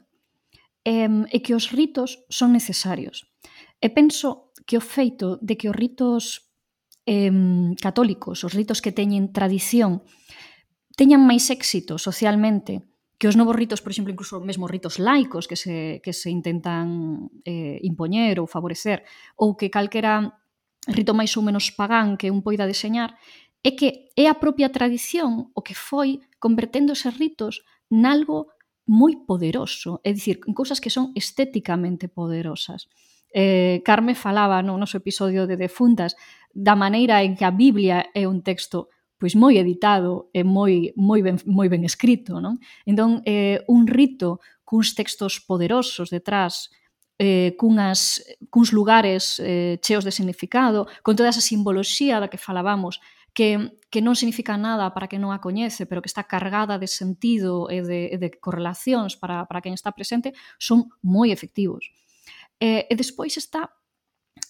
[0.85, 3.25] e, e que os ritos son necesarios.
[3.81, 6.53] E penso que o feito de que os ritos
[7.09, 7.33] eh,
[7.81, 10.05] católicos, os ritos que teñen tradición,
[10.93, 12.90] teñan máis éxito socialmente
[13.21, 17.29] que os novos ritos, por exemplo, incluso mesmo ritos laicos que se, que se intentan
[17.45, 19.05] eh, impoñer ou favorecer,
[19.37, 20.41] ou que calquera
[20.89, 23.13] rito máis ou menos pagán que un poida deseñar,
[23.61, 27.61] é que é a propia tradición o que foi convertendo eses ritos
[27.93, 28.49] nalgo
[28.89, 32.89] moi poderoso, é dicir, en cousas que son estéticamente poderosas.
[33.29, 36.17] Eh, Carme falaba no noso episodio de Defuntas
[36.57, 38.89] da maneira en que a Biblia é un texto
[39.21, 42.57] pois moi editado e moi moi ben moi ben escrito, non?
[42.89, 46.73] Entón, eh un rito cuns textos poderosos detrás,
[47.21, 52.97] eh, cunhas, cuns lugares eh, cheos de significado, con toda esa simboloxía da que falábamos,
[53.37, 56.89] que, que non significa nada para que non a coñece, pero que está cargada de
[56.89, 61.93] sentido e de, e de correlacións para, para quen está presente, son moi efectivos.
[62.57, 63.69] Eh, e despois está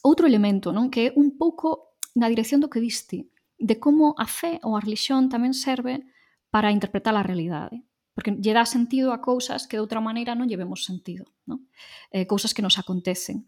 [0.06, 3.28] outro elemento, non que é un pouco na dirección do que diste,
[3.62, 6.02] de como a fe ou a religión tamén serve
[6.50, 10.48] para interpretar a realidade porque lle dá sentido a cousas que de outra maneira non
[10.48, 11.64] lle vemos sentido, non?
[12.12, 13.48] Eh, cousas que nos acontecen.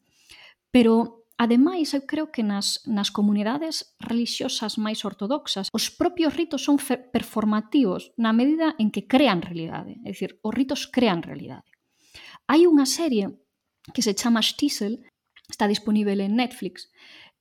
[0.72, 6.80] Pero ademais eu creo que nas nas comunidades religiosas máis ortodoxas os propios ritos son
[6.80, 11.68] performativos na medida en que crean realidade, é dicir, os ritos crean realidade.
[12.48, 13.36] Hai unha serie
[13.92, 15.04] que se chama Stiesel,
[15.52, 16.88] está disponível en Netflix,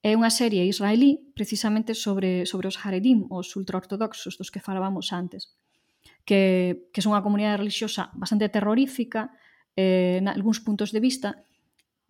[0.02, 5.54] É unha serie israelí precisamente sobre, sobre os Haredim, os ultraortodoxos dos que falábamos antes,
[6.26, 9.30] que, que son unha comunidade religiosa bastante terrorífica
[9.78, 11.46] eh, en algúns puntos de vista,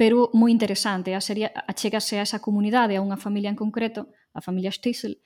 [0.01, 1.13] pero moi interesante.
[1.13, 5.21] A serie achegase a esa comunidade, a unha familia en concreto, a familia Stiesel,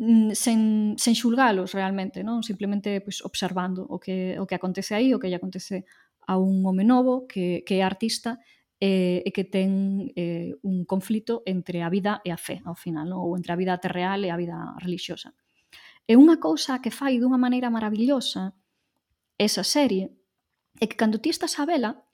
[0.00, 0.60] mm, sen,
[0.96, 2.40] sen xulgalos realmente, non?
[2.40, 5.84] simplemente pois, observando o que, o que acontece aí, o que lle acontece
[6.24, 8.40] a un home novo que, que é artista
[8.80, 13.08] eh, e que ten eh, un conflito entre a vida e a fe, ao final,
[13.08, 13.24] no?
[13.24, 15.32] ou entre a vida terreal e a vida religiosa.
[16.06, 18.54] E unha cousa que fai dunha maneira maravillosa
[19.36, 20.12] esa serie
[20.80, 22.04] é que cando ti estás a vela,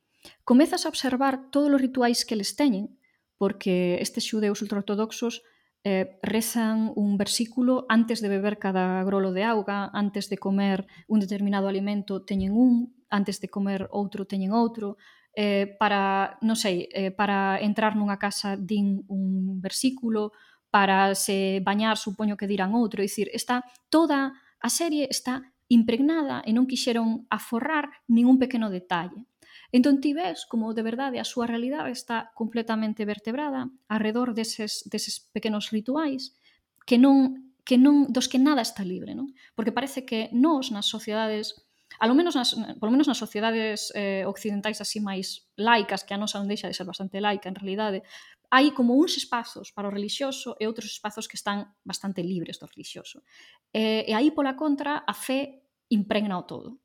[0.46, 2.94] comezas a observar todos os rituais que les teñen,
[3.38, 5.42] porque estes xudeus ultraortodoxos
[5.82, 11.18] eh, rezan un versículo antes de beber cada grolo de auga, antes de comer un
[11.18, 14.94] determinado alimento teñen un, antes de comer outro teñen outro,
[15.32, 20.36] eh, para, non sei, eh, para entrar nunha casa din un versículo,
[20.72, 26.44] para se bañar supoño que dirán outro, é dicir, está toda a serie está impregnada
[26.44, 29.24] e non quixeron aforrar ningún pequeno detalle.
[29.72, 35.16] Entón ti ves como de verdade a súa realidade está completamente vertebrada alrededor deses, deses
[35.32, 36.36] pequenos rituais
[36.84, 39.32] que non que non dos que nada está libre, non?
[39.56, 41.56] Porque parece que nós nas sociedades
[42.02, 46.42] alo menos nas, polo menos nas sociedades eh, occidentais así máis laicas, que a nosa
[46.42, 48.02] non deixa de ser bastante laica en realidade,
[48.50, 52.66] hai como uns espazos para o relixioso e outros espazos que están bastante libres do
[52.66, 53.22] relixioso.
[53.70, 55.62] Eh, e aí, pola contra, a fe
[55.94, 56.82] impregna o todo.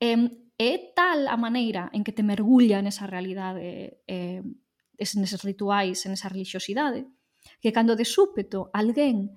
[0.00, 0.24] Eh,
[0.56, 4.40] é tal a maneira en que te mergulla nesa realidade eh,
[4.96, 7.04] neses rituais, en esa religiosidade,
[7.60, 9.36] que cando de súpeto alguén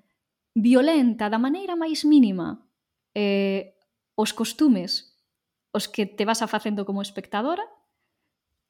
[0.55, 2.63] violenta da maneira máis mínima
[3.11, 3.75] eh,
[4.19, 5.08] os costumes
[5.71, 7.63] os que te vas a facendo como espectadora,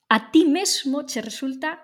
[0.09, 1.83] a ti mesmo che resulta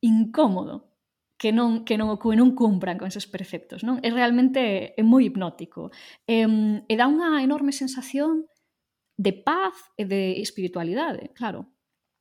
[0.00, 0.94] incómodo
[1.36, 3.98] que non que non que non cumpran con esos preceptos, non?
[4.06, 5.90] É realmente é moi hipnótico.
[6.24, 6.46] E,
[6.88, 8.46] e dá unha enorme sensación
[9.18, 11.73] de paz e de espiritualidade, claro.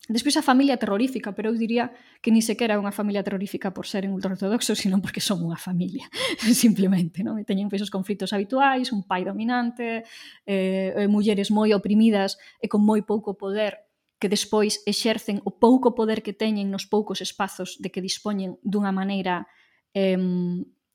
[0.10, 1.88] Despois a familia terrorífica, pero eu diría
[2.20, 6.12] que ni sequera é unha familia terrorífica por seren ultraortodoxos, sino porque son unha familia,
[6.52, 7.24] simplemente.
[7.24, 7.40] Non?
[7.40, 10.04] E teñen esos conflitos habituais, un pai dominante,
[10.44, 13.80] eh, eh, mulleres moi oprimidas e con moi pouco poder
[14.20, 18.92] que despois exercen o pouco poder que teñen nos poucos espazos de que dispoñen dunha
[18.92, 19.48] maneira
[19.96, 20.20] eh,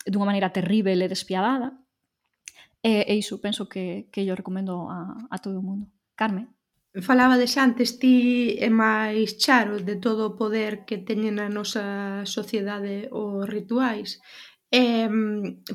[0.04, 1.80] dunha maneira terrible e despiadada.
[2.84, 5.88] E, e iso penso que, que yo recomendo a, a todo o mundo.
[6.12, 6.57] Carmen?
[7.02, 12.26] Falaba de antes ti é máis charo de todo o poder que teñen na nosa
[12.26, 14.18] sociedade os rituais.
[14.72, 15.06] E,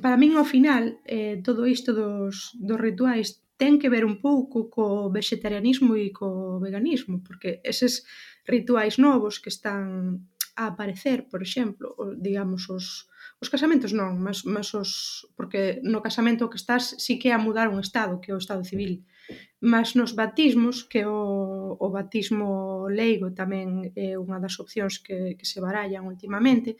[0.04, 3.28] para min, ao final, eh, todo isto dos, dos rituais
[3.62, 8.04] ten que ver un pouco co vegetarianismo e co veganismo, porque eses
[8.44, 13.08] rituais novos que están a aparecer, por exemplo, digamos, os,
[13.42, 17.42] os casamentos non, mas, mas os, porque no casamento que estás sí que é a
[17.42, 19.02] mudar un estado, que é o estado civil,
[19.64, 25.48] Mas nos batismos, que o, o batismo leigo tamén é unha das opcións que, que
[25.48, 26.76] se barallan últimamente,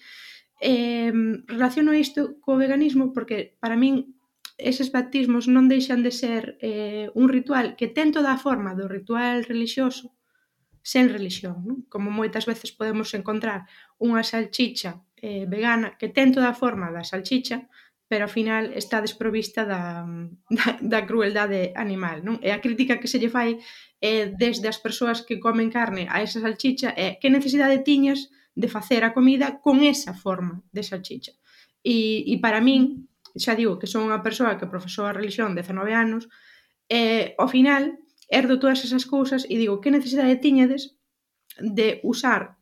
[0.60, 1.12] eh,
[1.48, 4.16] relaciono isto co veganismo porque para min
[4.58, 8.92] eses batismos non deixan de ser eh, un ritual que ten toda a forma do
[8.92, 10.14] ritual relixioso
[10.84, 11.64] sen religión.
[11.64, 11.78] Non?
[11.88, 13.66] Como moitas veces podemos encontrar
[13.98, 17.68] unha salchicha eh, vegana que ten toda a forma da salchicha,
[18.14, 20.06] pero ao final está desprovista da,
[20.54, 22.38] da, da crueldade animal, non?
[22.46, 23.58] E a crítica que se lle fai
[23.98, 28.70] é desde as persoas que comen carne a esa salchicha é que necesidade tiñas de
[28.70, 31.34] facer a comida con esa forma de salchicha.
[31.82, 35.90] E, e para min, xa digo que son unha persoa que profesou a religión 19
[35.98, 36.30] anos,
[36.86, 37.98] e ao final
[38.30, 41.02] herdo todas esas cousas e digo que necesidade tiñades
[41.58, 42.62] de usar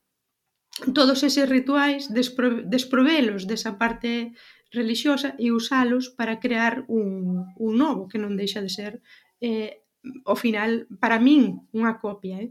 [0.95, 4.31] todos eses rituais despro, desprovelos desa parte
[4.71, 9.03] relixiosa e usalos para crear un, un novo que non deixa de ser
[9.43, 9.83] eh,
[10.25, 12.49] ao final, para min, unha copia eh?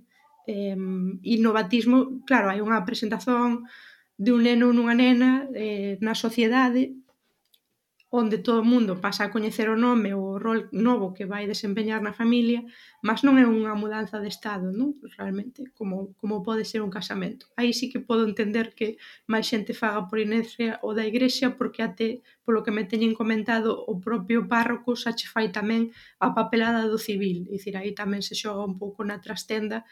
[0.48, 0.76] Eh,
[1.24, 3.64] innovatismo, claro, hai unha presentación
[4.20, 6.92] de un neno nunha nena eh, na sociedade
[8.10, 11.46] onde todo o mundo pasa a coñecer o nome ou o rol novo que vai
[11.46, 12.66] desempeñar na familia,
[13.06, 14.98] mas non é unha mudanza de estado, non?
[14.98, 17.46] Pois realmente, como, como pode ser un casamento.
[17.54, 18.98] Aí sí que podo entender que
[19.30, 23.78] máis xente faga por inercia ou da igrexa, porque até, polo que me teñen comentado,
[23.86, 28.34] o propio párroco xa che fai tamén a papelada do civil, dicir, aí tamén se
[28.34, 29.86] xoga un pouco na trastenda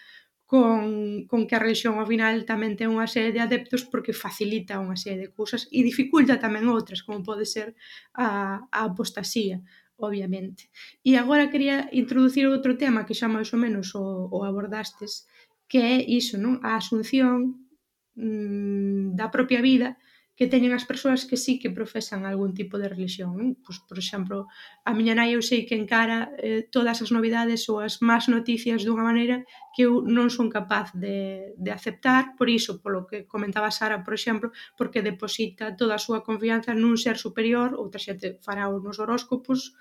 [0.49, 4.81] con, con que a religión ao final tamén ten unha serie de adeptos porque facilita
[4.81, 7.77] unha serie de cousas e dificulta tamén outras, como pode ser
[8.17, 9.61] a, a apostasía,
[10.01, 10.73] obviamente.
[11.05, 15.29] E agora quería introducir outro tema que xa máis ou menos o, o abordastes,
[15.69, 16.65] que é iso, non?
[16.65, 17.69] a asunción
[18.17, 20.01] mmm, da propia vida
[20.39, 23.35] que teñen as persoas que sí que profesan algún tipo de religión.
[23.35, 23.59] Non?
[23.59, 24.47] Pois, por exemplo,
[24.87, 28.87] a miña nai eu sei que encara eh, todas as novidades ou as más noticias
[28.87, 29.43] dunha maneira
[29.75, 34.15] que eu non son capaz de, de aceptar, por iso, polo que comentaba Sara, por
[34.15, 39.75] exemplo, porque deposita toda a súa confianza nun ser superior, outra xente fará nos horóscopos,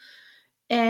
[0.66, 0.82] e,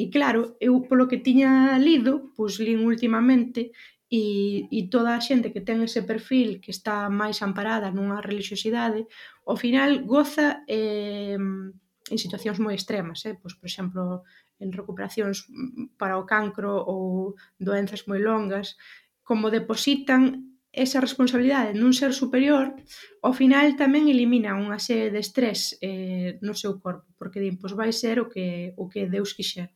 [0.00, 3.76] e claro, eu polo que tiña lido, pois lín últimamente
[4.10, 9.06] e, e toda a xente que ten ese perfil que está máis amparada nunha religiosidade,
[9.46, 13.38] ao final goza eh, en situacións moi extremas, eh?
[13.38, 14.26] pois, por exemplo,
[14.58, 15.46] en recuperacións
[15.94, 18.74] para o cancro ou doenzas moi longas,
[19.22, 22.74] como depositan esa responsabilidade nun ser superior,
[23.22, 27.78] ao final tamén elimina unha serie de estrés eh, no seu corpo, porque din, pois
[27.78, 29.70] vai ser o que, o que Deus quixer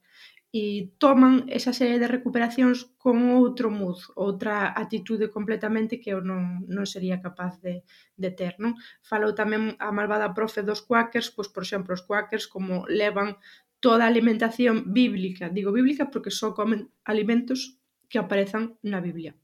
[0.55, 6.63] e toman esa serie de recuperacións con outro mood, outra atitude completamente que eu non,
[6.71, 7.83] non sería capaz de,
[8.15, 8.55] de ter.
[8.63, 8.79] Non?
[9.03, 13.35] Falou tamén a malvada profe dos quakers, pois, por exemplo, os quakers como levan
[13.83, 19.35] toda a alimentación bíblica, digo bíblica porque só comen alimentos que aparezan na Biblia.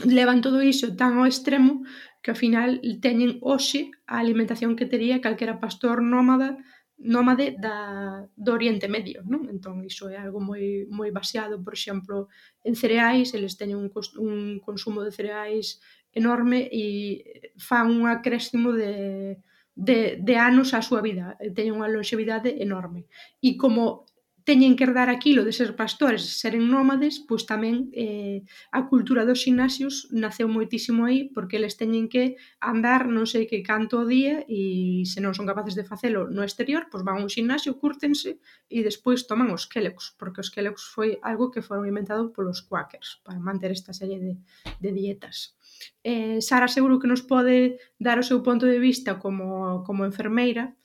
[0.00, 1.84] Levan todo iso tan ao extremo
[2.24, 6.56] que ao final teñen hoxe a alimentación que tería calquera pastor nómada
[6.98, 9.44] nómade da, do Oriente Medio, non?
[9.52, 12.32] Entón, iso é algo moi, moi baseado, por exemplo,
[12.64, 15.80] en cereais, eles teñen un, un consumo de cereais
[16.16, 19.36] enorme e fan un acréscimo de,
[19.76, 23.04] de, de anos á súa vida, teñen unha longevidade enorme.
[23.44, 24.08] E como
[24.46, 29.42] teñen que herdar aquilo de ser pastores seren nómades, pois tamén eh, a cultura dos
[29.42, 34.46] gimnasios naceu moitísimo aí porque eles teñen que andar non sei que canto o día
[34.46, 38.38] e se non son capaces de facelo no exterior, pois van a un gimnasio, curtense
[38.70, 43.26] e despois toman os Kellogg's, porque os Kellogg's foi algo que foron inventado polos Quakers
[43.26, 44.38] para manter esta serie de,
[44.78, 45.58] de dietas.
[46.06, 50.78] Eh, Sara seguro que nos pode dar o seu punto de vista como, como enfermeira,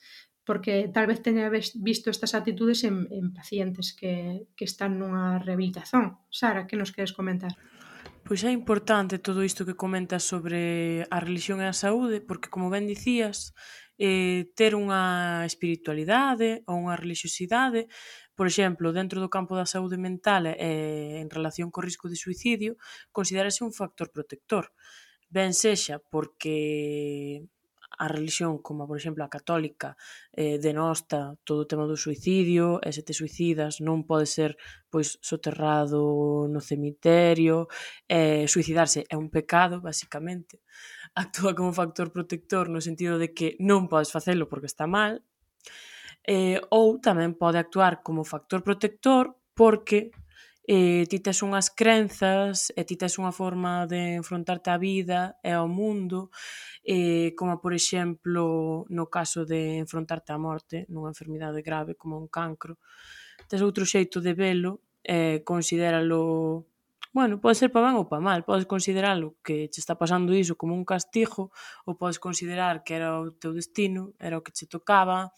[0.52, 6.20] porque tal vez teña visto estas actitudes en, en pacientes que, que están nunha rehabilitación.
[6.28, 7.56] Sara, que nos queres comentar?
[8.20, 12.68] Pois é importante todo isto que comentas sobre a religión e a saúde, porque como
[12.68, 13.56] ben dicías,
[13.96, 17.88] eh, ter unha espiritualidade ou unha religiosidade,
[18.36, 22.76] por exemplo, dentro do campo da saúde mental eh, en relación co risco de suicidio,
[23.08, 24.68] considerase un factor protector.
[25.32, 27.48] Ben sexa porque
[27.98, 29.96] a religión como por exemplo a católica
[30.32, 34.56] eh, denosta todo o tema do suicidio e se te suicidas non pode ser
[34.88, 37.68] pois soterrado no cemiterio
[38.08, 40.60] eh, suicidarse é un pecado basicamente.
[41.14, 45.20] Actúa como factor protector no sentido de que non podes facelo porque está mal
[46.24, 50.14] eh, ou tamén pode actuar como factor protector porque
[50.64, 55.50] eh, ti tes unhas crenzas e ti tes unha forma de enfrontarte á vida e
[55.50, 56.30] ao mundo
[56.86, 62.30] eh, como por exemplo no caso de enfrontarte á morte nunha enfermidade grave como un
[62.30, 62.78] cancro
[63.50, 66.70] tes outro xeito de velo e eh, considéralo
[67.12, 70.56] bueno, pode ser pa ben ou pa mal, podes consideralo que che está pasando iso
[70.56, 71.52] como un castigo
[71.84, 75.28] ou podes considerar que era o teu destino, era o que che tocaba,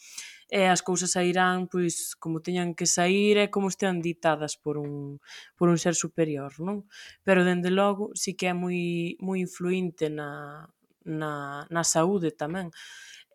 [0.50, 5.20] e as cousas sairán pois como teñan que sair e como estean ditadas por un,
[5.56, 6.84] por un ser superior, non?
[7.24, 10.64] Pero dende logo si que é moi, moi influinte na,
[11.04, 12.72] na, na saúde tamén.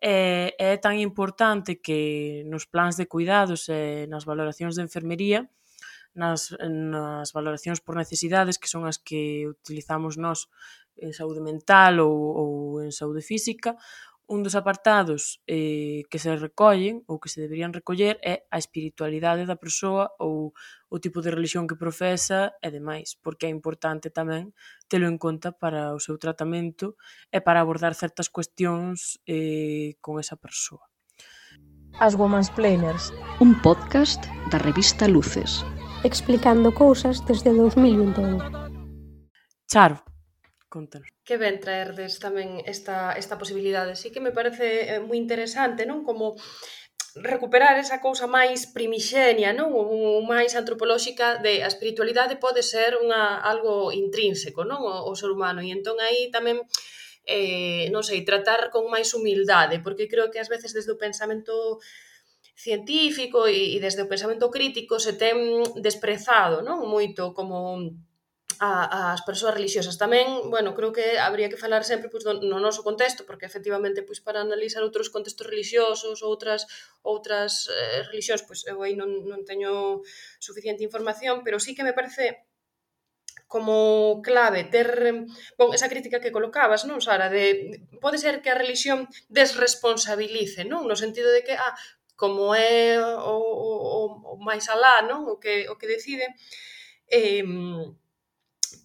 [0.00, 5.50] É, é tan importante que nos plans de cuidados e nas valoracións de enfermería
[6.14, 10.50] nas, nas valoracións por necesidades que son as que utilizamos nós
[11.00, 12.48] en saúde mental ou, ou
[12.82, 13.78] en saúde física,
[14.30, 19.42] un dos apartados eh, que se recollen ou que se deberían recoller é a espiritualidade
[19.42, 20.54] da persoa ou
[20.86, 24.54] o tipo de religión que profesa e demais, porque é importante tamén
[24.86, 26.94] telo en conta para o seu tratamento
[27.34, 30.86] e para abordar certas cuestións eh, con esa persoa.
[31.98, 33.10] As Women's Planers,
[33.42, 34.22] un podcast
[34.54, 35.66] da revista Luces,
[36.06, 38.38] explicando cousas desde 2021.
[39.66, 39.98] Charo,
[40.70, 43.94] contanos que ben traerdes tamén esta, esta posibilidade.
[43.94, 46.02] Sí que me parece eh, moi interesante, non?
[46.02, 46.34] Como
[47.14, 49.70] recuperar esa cousa máis primixenia, non?
[49.70, 54.82] O máis antropolóxica de a espiritualidade pode ser unha algo intrínseco, non?
[54.82, 55.62] O, o ser humano.
[55.62, 56.66] E entón aí tamén
[57.30, 61.78] eh, non sei, tratar con máis humildade, porque creo que ás veces desde o pensamento
[62.58, 66.82] científico e, e desde o pensamento crítico se ten desprezado, non?
[66.90, 67.78] Moito como
[68.60, 69.96] a, as persoas religiosas.
[69.96, 74.04] Tamén, bueno, creo que habría que falar sempre pois, do, no noso contexto, porque efectivamente
[74.04, 76.68] pois, para analizar outros contextos religiosos, outras
[77.00, 80.04] outras eh, religións, pois eu aí non, non teño
[80.36, 82.44] suficiente información, pero sí que me parece
[83.48, 84.92] como clave ter
[85.56, 90.84] bon, esa crítica que colocabas, non, Sara, de pode ser que a religión desresponsabilice, non,
[90.84, 91.74] no sentido de que ah,
[92.12, 94.00] como é o, o, o,
[94.32, 96.28] o máis alá, non, o que o que decide
[97.08, 97.40] eh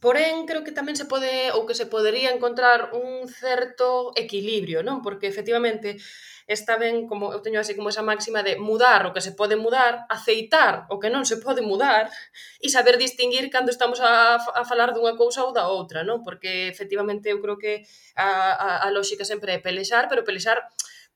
[0.01, 5.05] Porén, creo que tamén se pode ou que se podería encontrar un certo equilibrio, non?
[5.05, 5.97] Porque efectivamente
[6.47, 9.57] está ben como eu teño así como esa máxima de mudar o que se pode
[9.57, 12.09] mudar, aceitar o que non se pode mudar
[12.61, 16.21] e saber distinguir cando estamos a, a falar dunha cousa ou da outra, non?
[16.21, 20.61] Porque efectivamente eu creo que a, a, a lógica sempre é pelexar, pero pelexar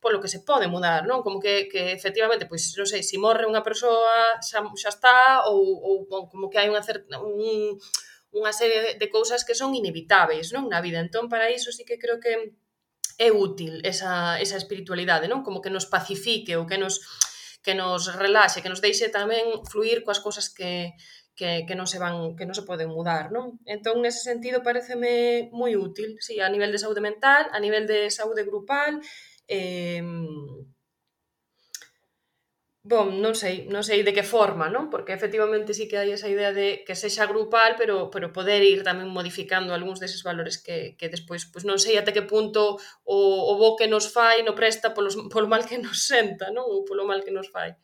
[0.02, 1.22] polo que se pode mudar, non?
[1.22, 5.18] Como que, que efectivamente, pois, non sei, se morre unha persoa xa, xa está
[5.52, 7.76] ou, ou, ou como que hai unha certa, un,
[8.34, 11.02] unha serie de cousas que son inevitáveis non na vida.
[11.02, 12.58] Entón, para iso sí que creo que
[13.20, 15.44] é útil esa, esa espiritualidade, non?
[15.44, 17.02] Como que nos pacifique ou que nos
[17.60, 20.96] que nos relaxe, que nos deixe tamén fluir coas cousas que,
[21.36, 23.60] que, que non se van que non se poden mudar, non?
[23.68, 27.84] Entón nese sentido pareceme moi útil, si sí, a nivel de saúde mental, a nivel
[27.84, 29.04] de saúde grupal,
[29.52, 30.00] eh,
[32.90, 34.90] Bom, non sei, non sei de que forma, non?
[34.90, 38.82] Porque efectivamente sí que hai esa idea de que sexa grupal, pero pero poder ir
[38.82, 43.18] tamén modificando algúns deses valores que, que despois, pois non sei até que punto o,
[43.46, 46.66] o bo que nos fai no presta polos, polo mal que nos senta, non?
[46.66, 47.78] Ou polo mal que nos fai.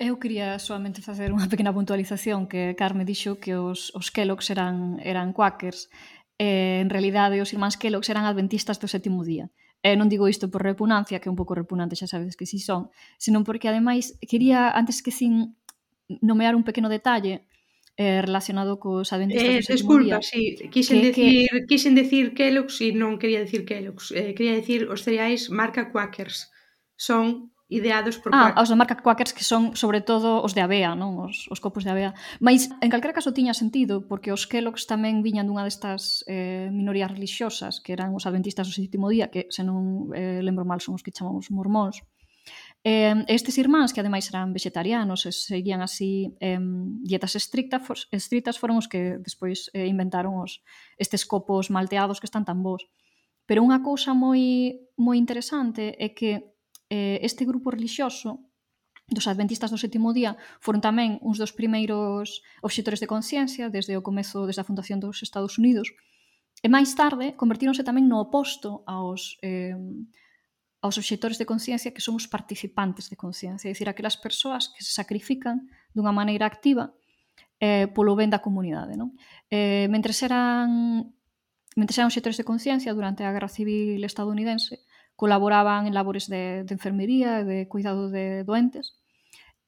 [0.00, 4.96] Eu quería solamente facer unha pequena puntualización que Carme dixo que os, os Kellogg's eran,
[5.04, 5.92] eran quakers.
[6.40, 9.52] Eh, en realidade, os irmáns Kellogg's eran adventistas do sétimo día
[9.82, 12.60] eh, non digo isto por repugnancia, que é un pouco repugnante, xa sabedes que si
[12.60, 15.56] sí son, senón porque ademais quería, antes que sin
[16.20, 17.46] nomear un pequeno detalle
[17.96, 21.66] eh, relacionado cos adventistas eh, Desculpa, día, sí, quixen que, decir, que...
[21.68, 26.48] quixen decir Kellogg's e non quería decir Kellogg's, eh, quería decir os cereais marca Quakers,
[26.96, 30.98] son ideados por Ah, os da marca Quakers que son sobre todo os de avea,
[30.98, 31.30] non?
[31.30, 32.12] Os, os copos de avea.
[32.42, 37.14] Mais en calquera caso tiña sentido porque os Kellogg's tamén viñan dunha destas eh, minorías
[37.14, 40.98] religiosas que eran os adventistas do sétimo día, que se non eh, lembro mal son
[40.98, 42.02] os que chamamos mormóns.
[42.82, 46.58] Eh, estes irmáns, que ademais eran vegetarianos e seguían así eh,
[47.06, 50.64] dietas estrictas, for, estrictas foron os que despois eh, inventaron os,
[50.98, 52.82] estes copos malteados que están tan bons.
[53.46, 56.50] Pero unha cousa moi moi interesante é que
[56.90, 58.44] eh, este grupo relixioso
[59.10, 64.04] dos adventistas do sétimo día foron tamén uns dos primeiros obxectores de conciencia desde o
[64.04, 65.90] comezo desde a fundación dos Estados Unidos
[66.62, 69.74] e máis tarde convertíronse tamén no oposto aos eh,
[70.80, 74.96] aos obxectores de conciencia que somos participantes de conciencia, é dicir, aquelas persoas que se
[74.96, 76.96] sacrifican dunha maneira activa
[77.60, 78.96] eh, polo ben da comunidade.
[78.96, 79.12] Non?
[79.52, 81.12] Eh, mentre eran
[81.76, 84.80] mentre eran obxectores de conciencia durante a Guerra Civil estadounidense,
[85.20, 88.96] colaboraban en labores de, de enfermería e de cuidado de doentes.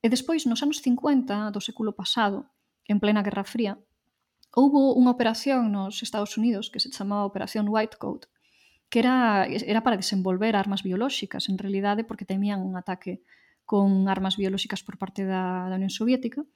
[0.01, 2.49] E despois, nos anos 50 do século pasado,
[2.89, 3.77] en plena Guerra Fría,
[4.57, 8.33] houbo unha operación nos Estados Unidos que se chamaba Operación White Coat,
[8.89, 13.21] que era, era para desenvolver armas biolóxicas, en realidade porque temían un ataque
[13.69, 16.49] con armas biolóxicas por parte da, da Unión Soviética,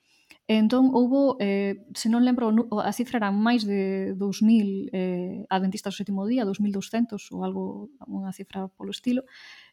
[0.47, 5.91] E entón houbo, eh, se non lembro, a cifra era máis de 2000 eh, adventistas
[5.91, 9.27] do sétimo día, 2200 ou algo, unha cifra polo estilo,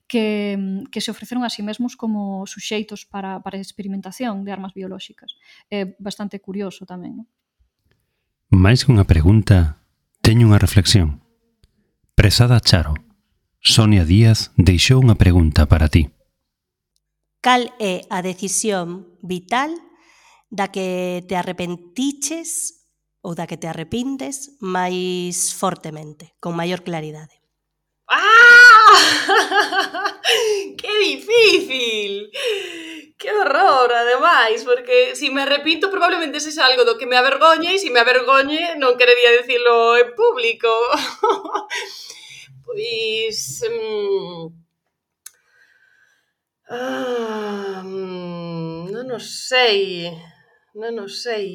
[0.10, 0.58] que,
[0.90, 5.38] que se ofreceron a sí mesmos como suxeitos para, para experimentación de armas biolóxicas.
[5.70, 7.22] É eh, bastante curioso tamén.
[7.22, 7.28] Non?
[8.50, 9.78] Máis que unha pregunta,
[10.26, 11.22] teño unha reflexión.
[12.18, 12.98] Presada Charo,
[13.62, 16.10] Sonia Díaz deixou unha pregunta para ti.
[17.46, 19.93] Cal é a decisión vital
[20.54, 22.86] da que te arrepentiches
[23.26, 27.42] ou da que te arrepintes máis fortemente, con maior claridade?
[28.06, 28.94] ¡Ah!
[30.78, 32.30] ¡Qué difícil!
[33.18, 34.62] ¡Qué horror, ademais!
[34.62, 37.90] Porque se si me arrepinto probablemente se algo do que me avergoñe e se si
[37.90, 40.70] me avergoñe non querería dicilo en público.
[42.66, 43.66] pois...
[43.66, 44.54] Hum...
[44.54, 44.62] Mm,
[46.70, 50.14] ah, mm, non o sei
[50.82, 51.48] non o sei.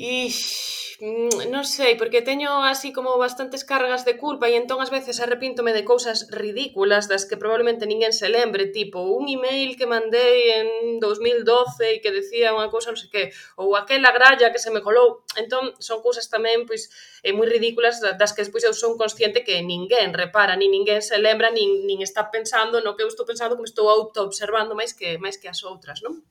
[0.00, 4.88] Ix, mm, non sei, porque teño así como bastantes cargas de culpa e entón ás
[4.96, 9.90] veces arrepíntome de cousas ridículas das que probablemente ninguén se lembre, tipo un email que
[9.92, 10.68] mandei en
[11.04, 13.24] 2012 e que decía unha cousa non sei que,
[13.60, 15.20] ou aquela gralla que se me colou.
[15.36, 16.88] Entón, son cousas tamén pois
[17.20, 21.20] eh, moi ridículas das que despois eu son consciente que ninguén repara, ni ninguén se
[21.20, 24.72] lembra, nin, nin está pensando no que eu estou pensando, que me estou auto observando
[24.72, 26.24] máis que máis que as outras, non?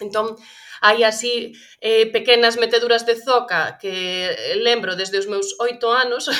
[0.00, 0.38] Entón,
[0.80, 1.52] hai así
[1.84, 4.32] eh, pequenas meteduras de zoca que
[4.62, 6.30] lembro desde os meus oito anos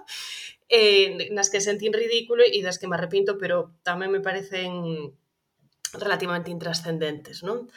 [0.68, 5.12] eh, nas que sentín ridículo e das que me arrepinto, pero tamén me parecen
[5.96, 7.68] relativamente intrascendentes, non?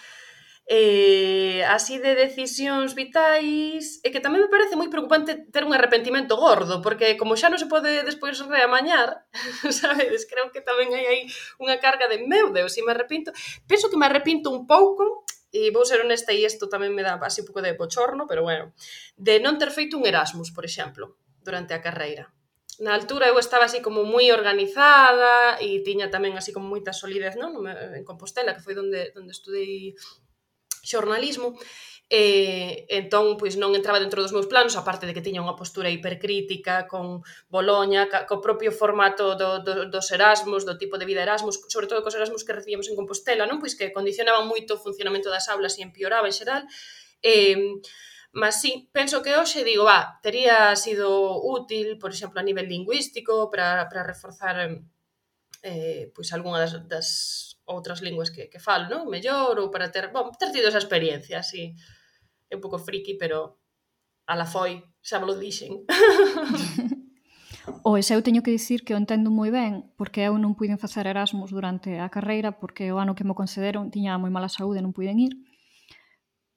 [0.71, 6.37] eh, así de decisións vitais, e que tamén me parece moi preocupante ter un arrepentimento
[6.37, 9.25] gordo, porque como xa non se pode despois reamañar,
[9.73, 11.21] sabedes, creo que tamén hai aí
[11.57, 13.33] unha carga de meu Deus, se me arrepinto,
[13.65, 17.17] penso que me arrepinto un pouco, e vou ser honesta e isto tamén me dá
[17.17, 18.69] así un pouco de bochorno, pero bueno,
[19.17, 22.29] de non ter feito un Erasmus, por exemplo, durante a carreira
[22.79, 27.35] na altura eu estaba así como moi organizada e tiña tamén así como moita solidez
[27.35, 27.51] non?
[27.67, 29.99] en Compostela, que foi onde, onde estudei
[30.83, 31.55] xornalismo
[32.09, 35.93] E entón, pois non entraba dentro dos meus planos, aparte de que tiña unha postura
[35.93, 37.21] hipercrítica con
[37.53, 41.85] Boloña, ca, co propio formato do, do, dos Erasmus, do tipo de vida Erasmus, sobre
[41.85, 43.61] todo cos Erasmus que recibíamos en Compostela, non?
[43.61, 46.65] Pois que condicionaban moito o funcionamento das aulas e empeoraba en xeral.
[47.21, 47.77] Eh,
[48.31, 53.49] Mas sí, penso que hoxe digo, va, tería sido útil, por exemplo, a nivel lingüístico,
[53.49, 54.69] para, para reforzar
[55.63, 59.05] eh, pois algunha das, das outras linguas que, que falo, non?
[59.05, 61.77] Mellor ou para ter, bom, ter tido esa experiencia, así.
[62.49, 63.61] É un pouco friki, pero
[64.25, 65.85] a la foi, xa me lo dixen.
[67.83, 70.81] O ese eu teño que dicir que o entendo moi ben, porque eu non puiden
[70.81, 74.81] facer Erasmus durante a carreira, porque o ano que mo concederon tiña moi mala saúde
[74.81, 75.33] e non puiden ir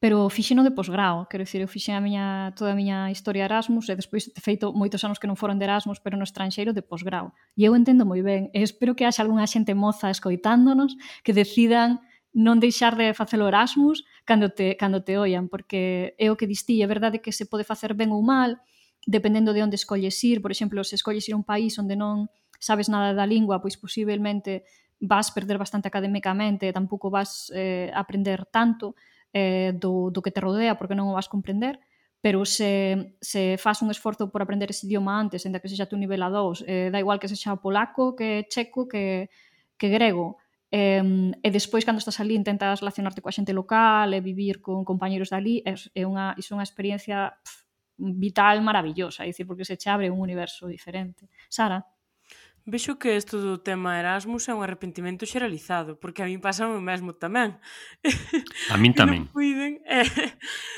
[0.03, 3.87] pero fixeno de posgrao, quero dicir, eu fixen a miña, toda a miña historia Erasmus
[3.87, 6.83] e despois te feito moitos anos que non foron de Erasmus, pero no estranxeiro de
[6.83, 7.31] posgrao.
[7.55, 12.03] E eu entendo moi ben, e espero que haxa algunha xente moza escoitándonos que decidan
[12.35, 16.83] non deixar de facelo Erasmus cando te, cando te oian, porque é o que distí,
[16.83, 18.59] é verdade que se pode facer ben ou mal,
[19.07, 22.27] dependendo de onde escolles ir, por exemplo, se escolles ir a un país onde non
[22.59, 24.67] sabes nada da lingua, pois posiblemente
[24.99, 28.99] vas perder bastante académicamente, tampouco vas eh, aprender tanto,
[29.33, 31.81] eh, do, do que te rodea porque non o vas comprender,
[32.23, 35.99] pero se, se faz un esforzo por aprender ese idioma antes, ainda que sexa tu
[35.99, 39.29] nivel A2, eh, da igual que sexa polaco, que checo, que,
[39.75, 40.39] que grego,
[40.71, 41.03] eh,
[41.43, 45.61] e despois cando estás ali intentas relacionarte coa xente local e vivir con compañeros dali,
[45.67, 47.69] é, é unha, é unha experiencia pff,
[47.99, 51.29] vital maravillosa, é dicir, porque se che abre un universo diferente.
[51.51, 51.85] Sara?
[52.65, 56.79] Vexo que isto do tema Erasmus é un arrepentimento xeralizado, porque a min pasa o
[56.79, 57.59] mesmo tamén.
[58.71, 59.27] A min tamén.
[59.27, 60.07] non cuiden, eh,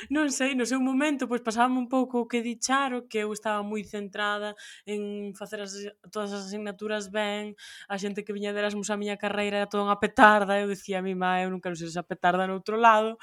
[0.09, 3.29] non sei, no seu momento pois pasábame un pouco o que di Charo, que eu
[3.37, 4.57] estaba moi centrada
[4.89, 5.77] en facer as,
[6.09, 7.53] todas as asignaturas ben,
[7.93, 11.05] a xente que viña de Erasmus a miña carreira era toda unha petarda, eu dicía
[11.05, 13.21] a mi má, eu non quero ser esa petarda no outro lado,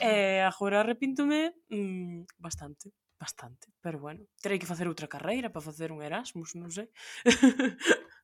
[0.00, 2.88] e eh, agora arrepíntome mm, bastante
[3.18, 6.88] bastante, pero bueno, terei que facer outra carreira para facer un Erasmus, non sei.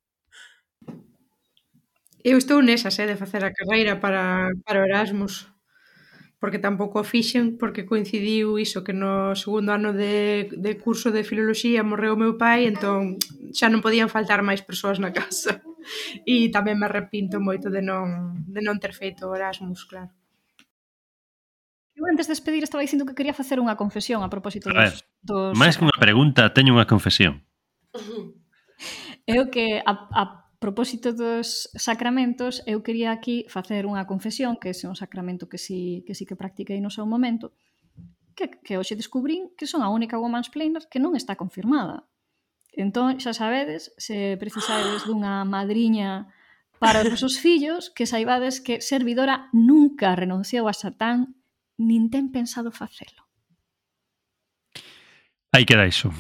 [2.25, 5.55] Eu estou nesas, eh, de facer a carreira para, para o Erasmus
[6.45, 11.25] porque tampouco o fixen porque coincidiu iso que no segundo ano de, de curso de
[11.25, 13.17] filoloxía morreu o meu pai, entón
[13.57, 15.65] xa non podían faltar máis persoas na casa.
[16.25, 20.13] E tamén me arrepinto moito de non, de non ter feito Erasmus, claro
[22.05, 24.79] eu antes de despedir estaba dicindo que quería facer unha confesión a propósito a dos,
[24.79, 24.95] ver,
[25.25, 25.57] dos...
[25.57, 27.41] Máis que unha pregunta, teño unha confesión.
[29.25, 30.25] Eu que a, a
[30.61, 36.05] propósito dos sacramentos, eu quería aquí facer unha confesión, que é un sacramento que si
[36.05, 37.57] que si que practiquei no seu momento,
[38.37, 42.05] que, que hoxe descubrín que son a única woman's planner que non está confirmada.
[42.73, 46.29] Entón, xa sabedes, se precisades dunha madriña
[46.83, 51.37] para os vosos fillos, que saibades que servidora nunca renunciou a Satán
[51.79, 53.25] nin ten pensado facelo.
[55.53, 56.11] Aí queda iso.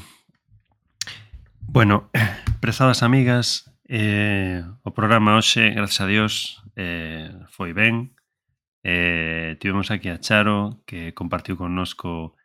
[1.61, 2.11] Bueno,
[2.61, 6.32] prezadas amigas, eh, o programa hoxe, gracias a Dios,
[6.76, 8.14] eh, foi ben.
[8.84, 12.36] Eh, tivemos aquí a Charo, que compartiu connosco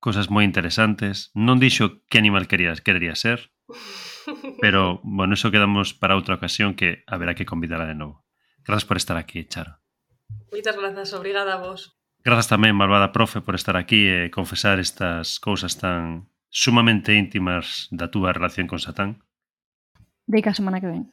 [0.00, 1.34] cosas moi interesantes.
[1.36, 3.52] Non dixo que animal querías, querería ser,
[4.60, 8.24] Pero, bueno, eso quedamos para outra ocasión que haberá que convidarla de novo.
[8.64, 9.78] Grazas por estar aquí, Charo.
[10.50, 11.98] Moitas grazas, obrigada a vos.
[12.22, 18.14] Grazas tamén, malvada profe, por estar aquí e confesar estas cousas tan sumamente íntimas da
[18.14, 19.26] túa relación con Satán.
[20.30, 21.10] Deica a semana que ven.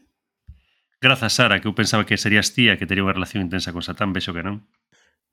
[1.01, 4.13] Grazas, Sara, que eu pensaba que serías tía que tería unha relación intensa con Satán,
[4.13, 4.69] vexo que non.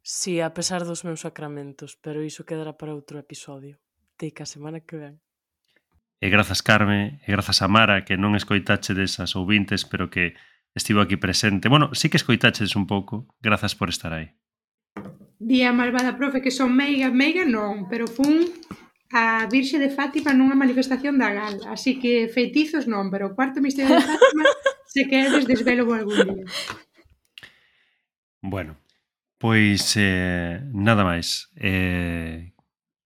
[0.00, 3.76] Sí, a pesar dos meus sacramentos, pero iso quedará para outro episodio.
[4.16, 5.20] Deica a semana que ven.
[6.22, 10.38] E grazas, Carme, e grazas a Mara, que non escoitache desas ouvintes, pero que
[10.72, 11.68] estivo aquí presente.
[11.68, 13.28] Bueno, sí que escoitaches un pouco.
[13.44, 14.32] Grazas por estar aí.
[15.38, 18.48] Día malvada profe que son meiga, meiga non, pero fun
[19.12, 23.60] a Virxe de Fátima nunha manifestación da GAL, así que feitizos non, pero o cuarto
[23.60, 24.44] misterio de Fátima
[24.94, 26.44] se queres desvelo algún día.
[28.40, 28.80] Bueno,
[29.36, 31.52] pois eh, nada máis.
[31.60, 32.56] Eh,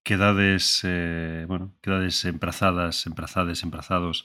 [0.07, 4.25] quedades, eh, bueno, quedades emprazadas, emprazades, emprazados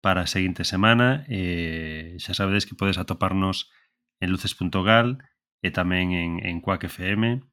[0.00, 1.24] para a seguinte semana.
[1.28, 3.72] Eh, xa sabedes que podes atoparnos
[4.20, 5.24] en luces.gal
[5.60, 7.44] e tamén en, en Quack FM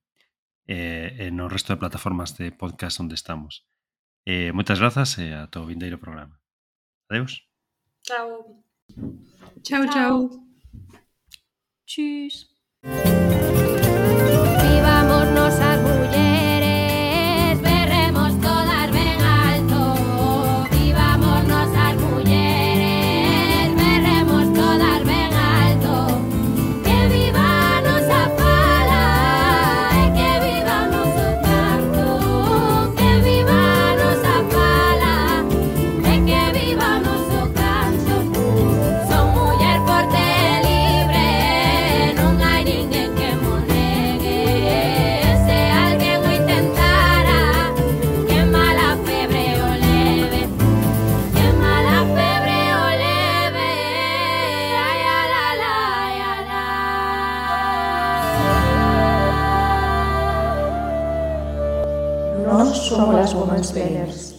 [0.67, 0.79] e,
[1.19, 3.67] e no resto de plataformas de podcast onde estamos.
[4.27, 6.35] E, moitas grazas e a o vindeiro programa.
[7.07, 7.43] Adeus.
[8.03, 8.63] Chao.
[9.63, 9.91] Chao, chao.
[9.91, 10.47] chao.
[11.87, 12.51] Tschüss.
[63.57, 64.37] uns velers.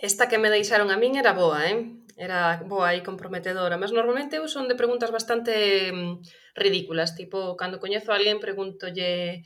[0.00, 1.90] Esta que me deixaron a min era boa, eh?
[2.14, 6.22] Era boa e comprometedora, mas normalmente eu son de preguntas bastante mm,
[6.54, 9.42] ridículas, tipo, cando coñezo a alguén pregúntolle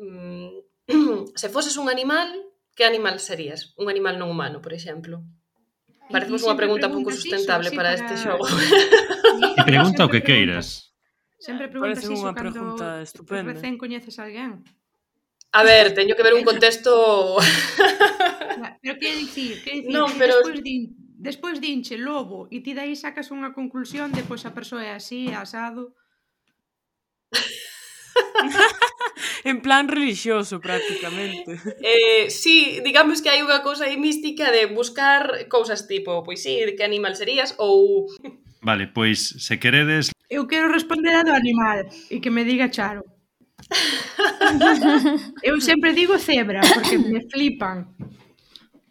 [0.00, 0.48] mm,
[1.40, 2.32] se foses un animal,
[2.72, 3.76] que animal serías?
[3.76, 5.20] Un animal non humano, por exemplo.
[6.08, 8.44] Parece unha pregunta pouco sustentable iso, para, para este xogo.
[9.34, 10.94] E pregunta o que queiras.
[11.36, 13.52] Sempre preguntas Parece iso unha cando pregunta estupenda.
[13.52, 14.64] recén coñeces a alguén.
[15.54, 17.38] A ver, teño que ver un contexto...
[18.82, 20.42] pero que dicir, que dicir, non, pero...
[20.42, 20.82] despois, din,
[21.14, 25.30] despois dinche lobo e ti dai sacas unha conclusión de pois a persoa é así,
[25.30, 25.94] asado...
[29.44, 31.54] en plan religioso prácticamente.
[31.82, 36.66] Eh, sí, digamos que hai unha cousa aí mística de buscar cousas tipo, pois sí,
[36.74, 38.10] que animal serías ou
[38.64, 43.13] Vale, pois se queredes Eu quero responder a do animal e que me diga Charo.
[45.42, 47.94] Eu sempre digo cebra, porque me flipan.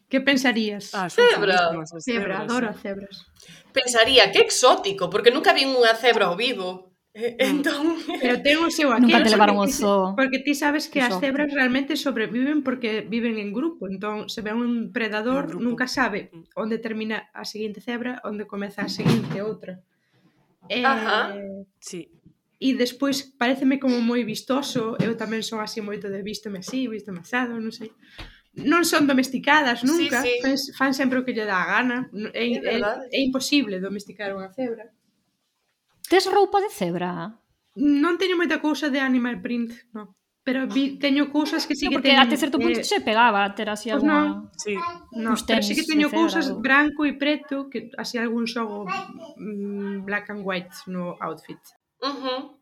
[0.09, 0.93] Que pensarías?
[0.93, 1.73] Ah, cebra.
[1.99, 3.25] Cebra, adoro as cebras.
[3.73, 6.93] Pensaría, que exótico, porque nunca vi unha cebra ao vivo.
[7.13, 7.45] Ah.
[7.45, 10.17] Entón, pero ten o seu aquel, nunca te levaron o zoo.
[10.17, 14.49] Porque ti sabes que as cebras realmente sobreviven porque viven en grupo, entón se ve
[14.49, 19.77] un predador, nunca sabe onde termina a seguinte cebra, onde comeza a seguinte outra.
[20.69, 21.37] Eh, Ajá.
[21.77, 22.09] Sí
[22.63, 27.19] e despois pareceme como moi vistoso, eu tamén son así moito de vístome así, vístome
[27.19, 27.91] asado, non sei.
[28.55, 30.39] Non son domesticadas nunca, sí, sí.
[30.39, 32.07] Fan, fan sempre o que lle dá a gana.
[32.31, 34.87] É, é, é, é imposible domesticar unha cebra.
[36.07, 37.35] Tes roupa de cebra?
[37.75, 40.15] Non teño moita cousa de animal print, non.
[40.47, 42.19] Pero vi, teño cousas que sí no, que teño...
[42.19, 44.19] Porque até certo punto eh, se pegaba ter así pues alguna...
[44.23, 44.75] No, sí.
[45.19, 46.63] no, pero sí que teño cousas algo.
[46.63, 48.87] branco e preto, que así algún xogo
[49.35, 51.59] mm, black and white no outfit.
[52.03, 52.59] Uhum.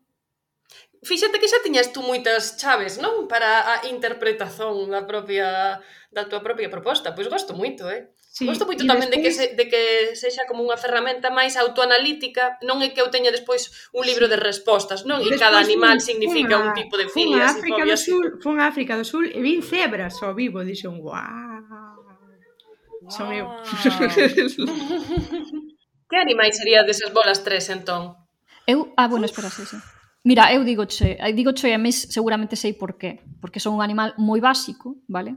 [1.02, 3.26] Fíxate que xa tiñas tú moitas chaves, non?
[3.26, 5.82] Para a interpretación da propia
[6.14, 7.10] da tua propia proposta.
[7.10, 8.14] Pois gosto moito, eh?
[8.30, 9.10] Sí, gosto moito tamén despois...
[9.10, 13.10] de, que se, de que sexa como unha ferramenta máis autoanalítica, non é que eu
[13.10, 14.30] teña despois un libro sí.
[14.30, 15.18] de respostas, non?
[15.26, 17.98] E cada animal fun, significa fun a, un tipo de filias fun a África do
[17.98, 23.10] Sul, fun a África do Sul e vin cebras ao vivo, dixen, guau, wow.
[23.10, 23.50] son eu.
[26.08, 28.21] que animais sería desas bolas tres, entón?
[28.66, 29.76] Eu, ah, bueno, espera, sí, sí.
[30.24, 33.74] Mira, eu digo che, eh, digo che, a mes seguramente sei por qué, porque son
[33.74, 35.34] un animal moi básico, vale?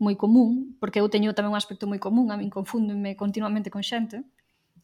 [0.00, 3.84] Moi común, porque eu teño tamén un aspecto moi común, a min confúndome continuamente con
[3.84, 4.24] xente,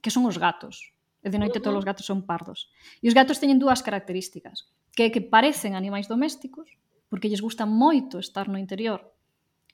[0.04, 0.92] que son os gatos.
[1.24, 2.68] E de noite todos os gatos son pardos.
[3.00, 6.68] E os gatos teñen dúas características, que é que parecen animais domésticos,
[7.08, 9.08] porque lles gusta moito estar no interior,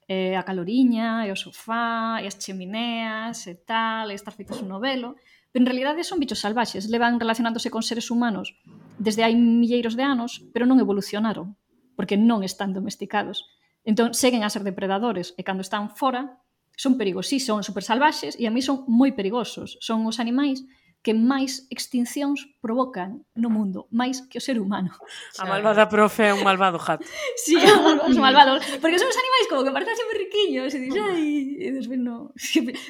[0.07, 4.71] eh, a caloriña, e o sofá, e as chemineas, e tal, e estar feitos un
[4.71, 5.19] novelo,
[5.57, 8.61] Pero en realidade son bichos salvaxes, levan relacionándose con seres humanos
[9.01, 11.57] desde hai milleiros de anos, pero non evolucionaron,
[11.97, 13.49] porque non están domesticados.
[13.81, 16.45] Entón, seguen a ser depredadores, e cando están fora,
[16.77, 17.33] son perigos.
[17.33, 19.81] Sí, son super salvaxes e a mí son moi perigosos.
[19.81, 20.61] Son os animais
[21.01, 24.93] que máis extincións provocan no mundo, máis que o ser humano.
[25.41, 27.09] A malvada profe é un malvado jato.
[27.49, 28.61] sí, os malvados.
[28.77, 32.29] Porque son os animais como que parecen sempre riquiños e dices, ai, e despois non.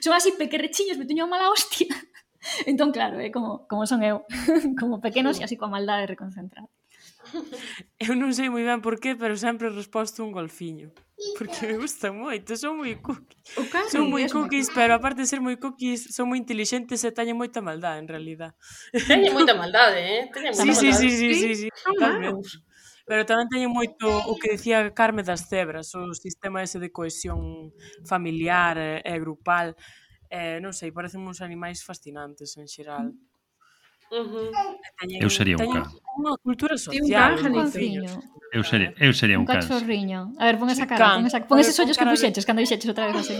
[0.02, 1.94] Son así pequerrechiños, me teño unha mala hostia.
[2.70, 4.24] Entón, claro, é como, como son eu,
[4.80, 6.68] como pequenos e así coa maldade reconcentrada.
[7.98, 10.94] Eu non sei moi ben por qué, pero sempre resposto un golfiño.
[11.38, 13.42] Porque me gusta moito, son moi cookies.
[13.90, 17.64] Son moi cookies, pero aparte de ser moi cookies, son moi inteligentes e teñen moita
[17.64, 18.52] maldade, en realidad.
[18.92, 20.22] Teñen moita maldade, eh?
[20.30, 21.02] Teñen moita sí, maldade.
[21.02, 22.62] Sí, sí, sí, sí, sí, totalmente.
[23.06, 27.72] Pero tamén teñen moito o que dicía Carme das cebras, o sistema ese de cohesión
[28.04, 29.78] familiar e, e grupal
[30.30, 33.14] Eh, non sei, parecen uns animais fascinantes en xeral.
[34.10, 34.48] Uh -huh.
[34.98, 35.86] Teñen, eu sería un can.
[36.18, 37.36] Unha cultura social.
[37.36, 38.34] Un can.
[38.54, 39.62] Eu sería, eu sería un, un can.
[39.62, 40.20] Un cachorriño.
[40.38, 41.16] A ver, pon esa cara, can.
[41.20, 43.34] pon, esa, pon esos ollos que puxeches cando dixeches outra vez a.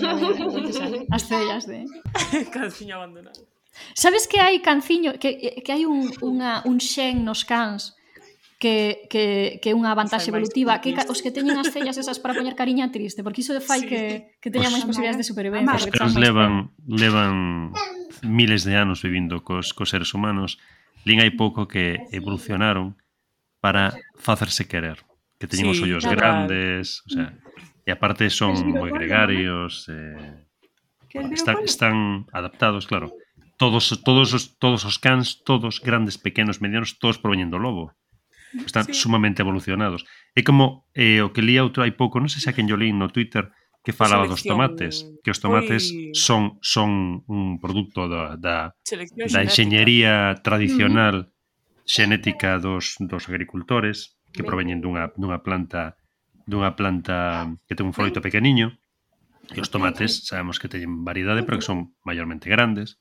[1.17, 1.87] As cellas de...
[2.55, 3.47] Canciño abandonado.
[3.95, 7.96] Sabes que hai canciño, que, que hai un, unha, un xen nos cans
[8.59, 12.17] que, que, que é unha vantaxe evolutiva que ca, os que teñen as cellas esas
[12.17, 13.89] para poñer cariña triste porque iso fai sí.
[13.89, 14.03] que,
[14.41, 17.71] que teña máis posibilidades de supervivencia os cans levan, levan
[18.25, 20.57] miles de anos vivindo cos, cos seres humanos
[21.05, 22.97] lin hai pouco que evolucionaron
[23.61, 25.05] para facerse querer
[25.37, 26.17] que teñen sí, os ollos claro.
[26.17, 27.37] grandes o sea,
[27.85, 30.49] e aparte son moi gregarios eh,
[31.37, 33.13] están, están adaptados claro
[33.61, 37.97] todos todos os todos os cans, todos grandes, pequenos, medianos, todos proveñen do lobo.
[38.65, 38.95] Están sí.
[38.95, 40.07] sumamente evolucionados.
[40.33, 42.79] É como eh, o que li outro hai pouco, non sei se a quen yo
[42.79, 43.53] li no Twitter,
[43.87, 46.11] que falaba dos tomates, que os tomates foi...
[46.11, 51.87] son son un produto da da, Selección da enxeñería tradicional mm -hmm.
[51.87, 54.49] xenética dos dos agricultores que ben.
[54.51, 55.95] proveñen dunha dunha planta
[56.51, 58.75] dunha planta que ten un froito pequeniño.
[59.55, 62.99] E os tomates sabemos que teñen variedade, pero que son maiormente grandes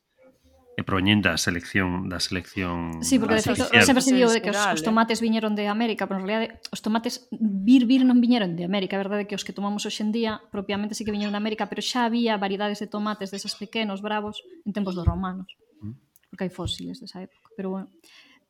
[0.75, 4.51] e proveñen da selección da selección Sí, porque de feito sempre se diu de que
[4.51, 4.85] os, os eh.
[4.85, 8.99] tomates viñeron de América, pero en realidad os tomates vir vir non viñeron de América,
[8.99, 11.39] a verdade é que os que tomamos hoxe en día propiamente sí que viñeron de
[11.39, 15.55] América, pero xa había variedades de tomates deses pequenos bravos en tempos dos romanos.
[15.79, 15.95] Mm.
[16.27, 17.87] Porque hai fósiles desa época, pero bueno.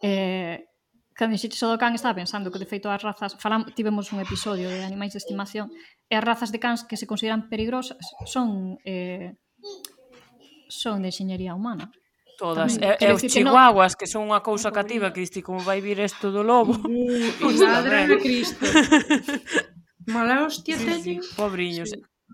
[0.02, 0.66] Eh,
[1.14, 4.20] cando dixiste o do can estaba pensando que de feito as razas, falam, tivemos un
[4.20, 5.70] episodio de animais de estimación,
[6.10, 9.38] e as razas de cans que se consideran perigrosas son eh,
[10.74, 11.94] son de enxeñería humana
[12.38, 12.76] Todas.
[12.76, 13.00] Tamén.
[13.00, 15.80] E, e os chihuahuas, que son unha cousa pois, cativa, pois, que diste como vai
[15.80, 16.76] vir isto do lobo.
[16.84, 18.64] Uh, madre de Cristo.
[20.14, 21.16] Mala hostia sí, sí.
[21.36, 21.90] Pobriños.
[21.90, 22.00] Sí.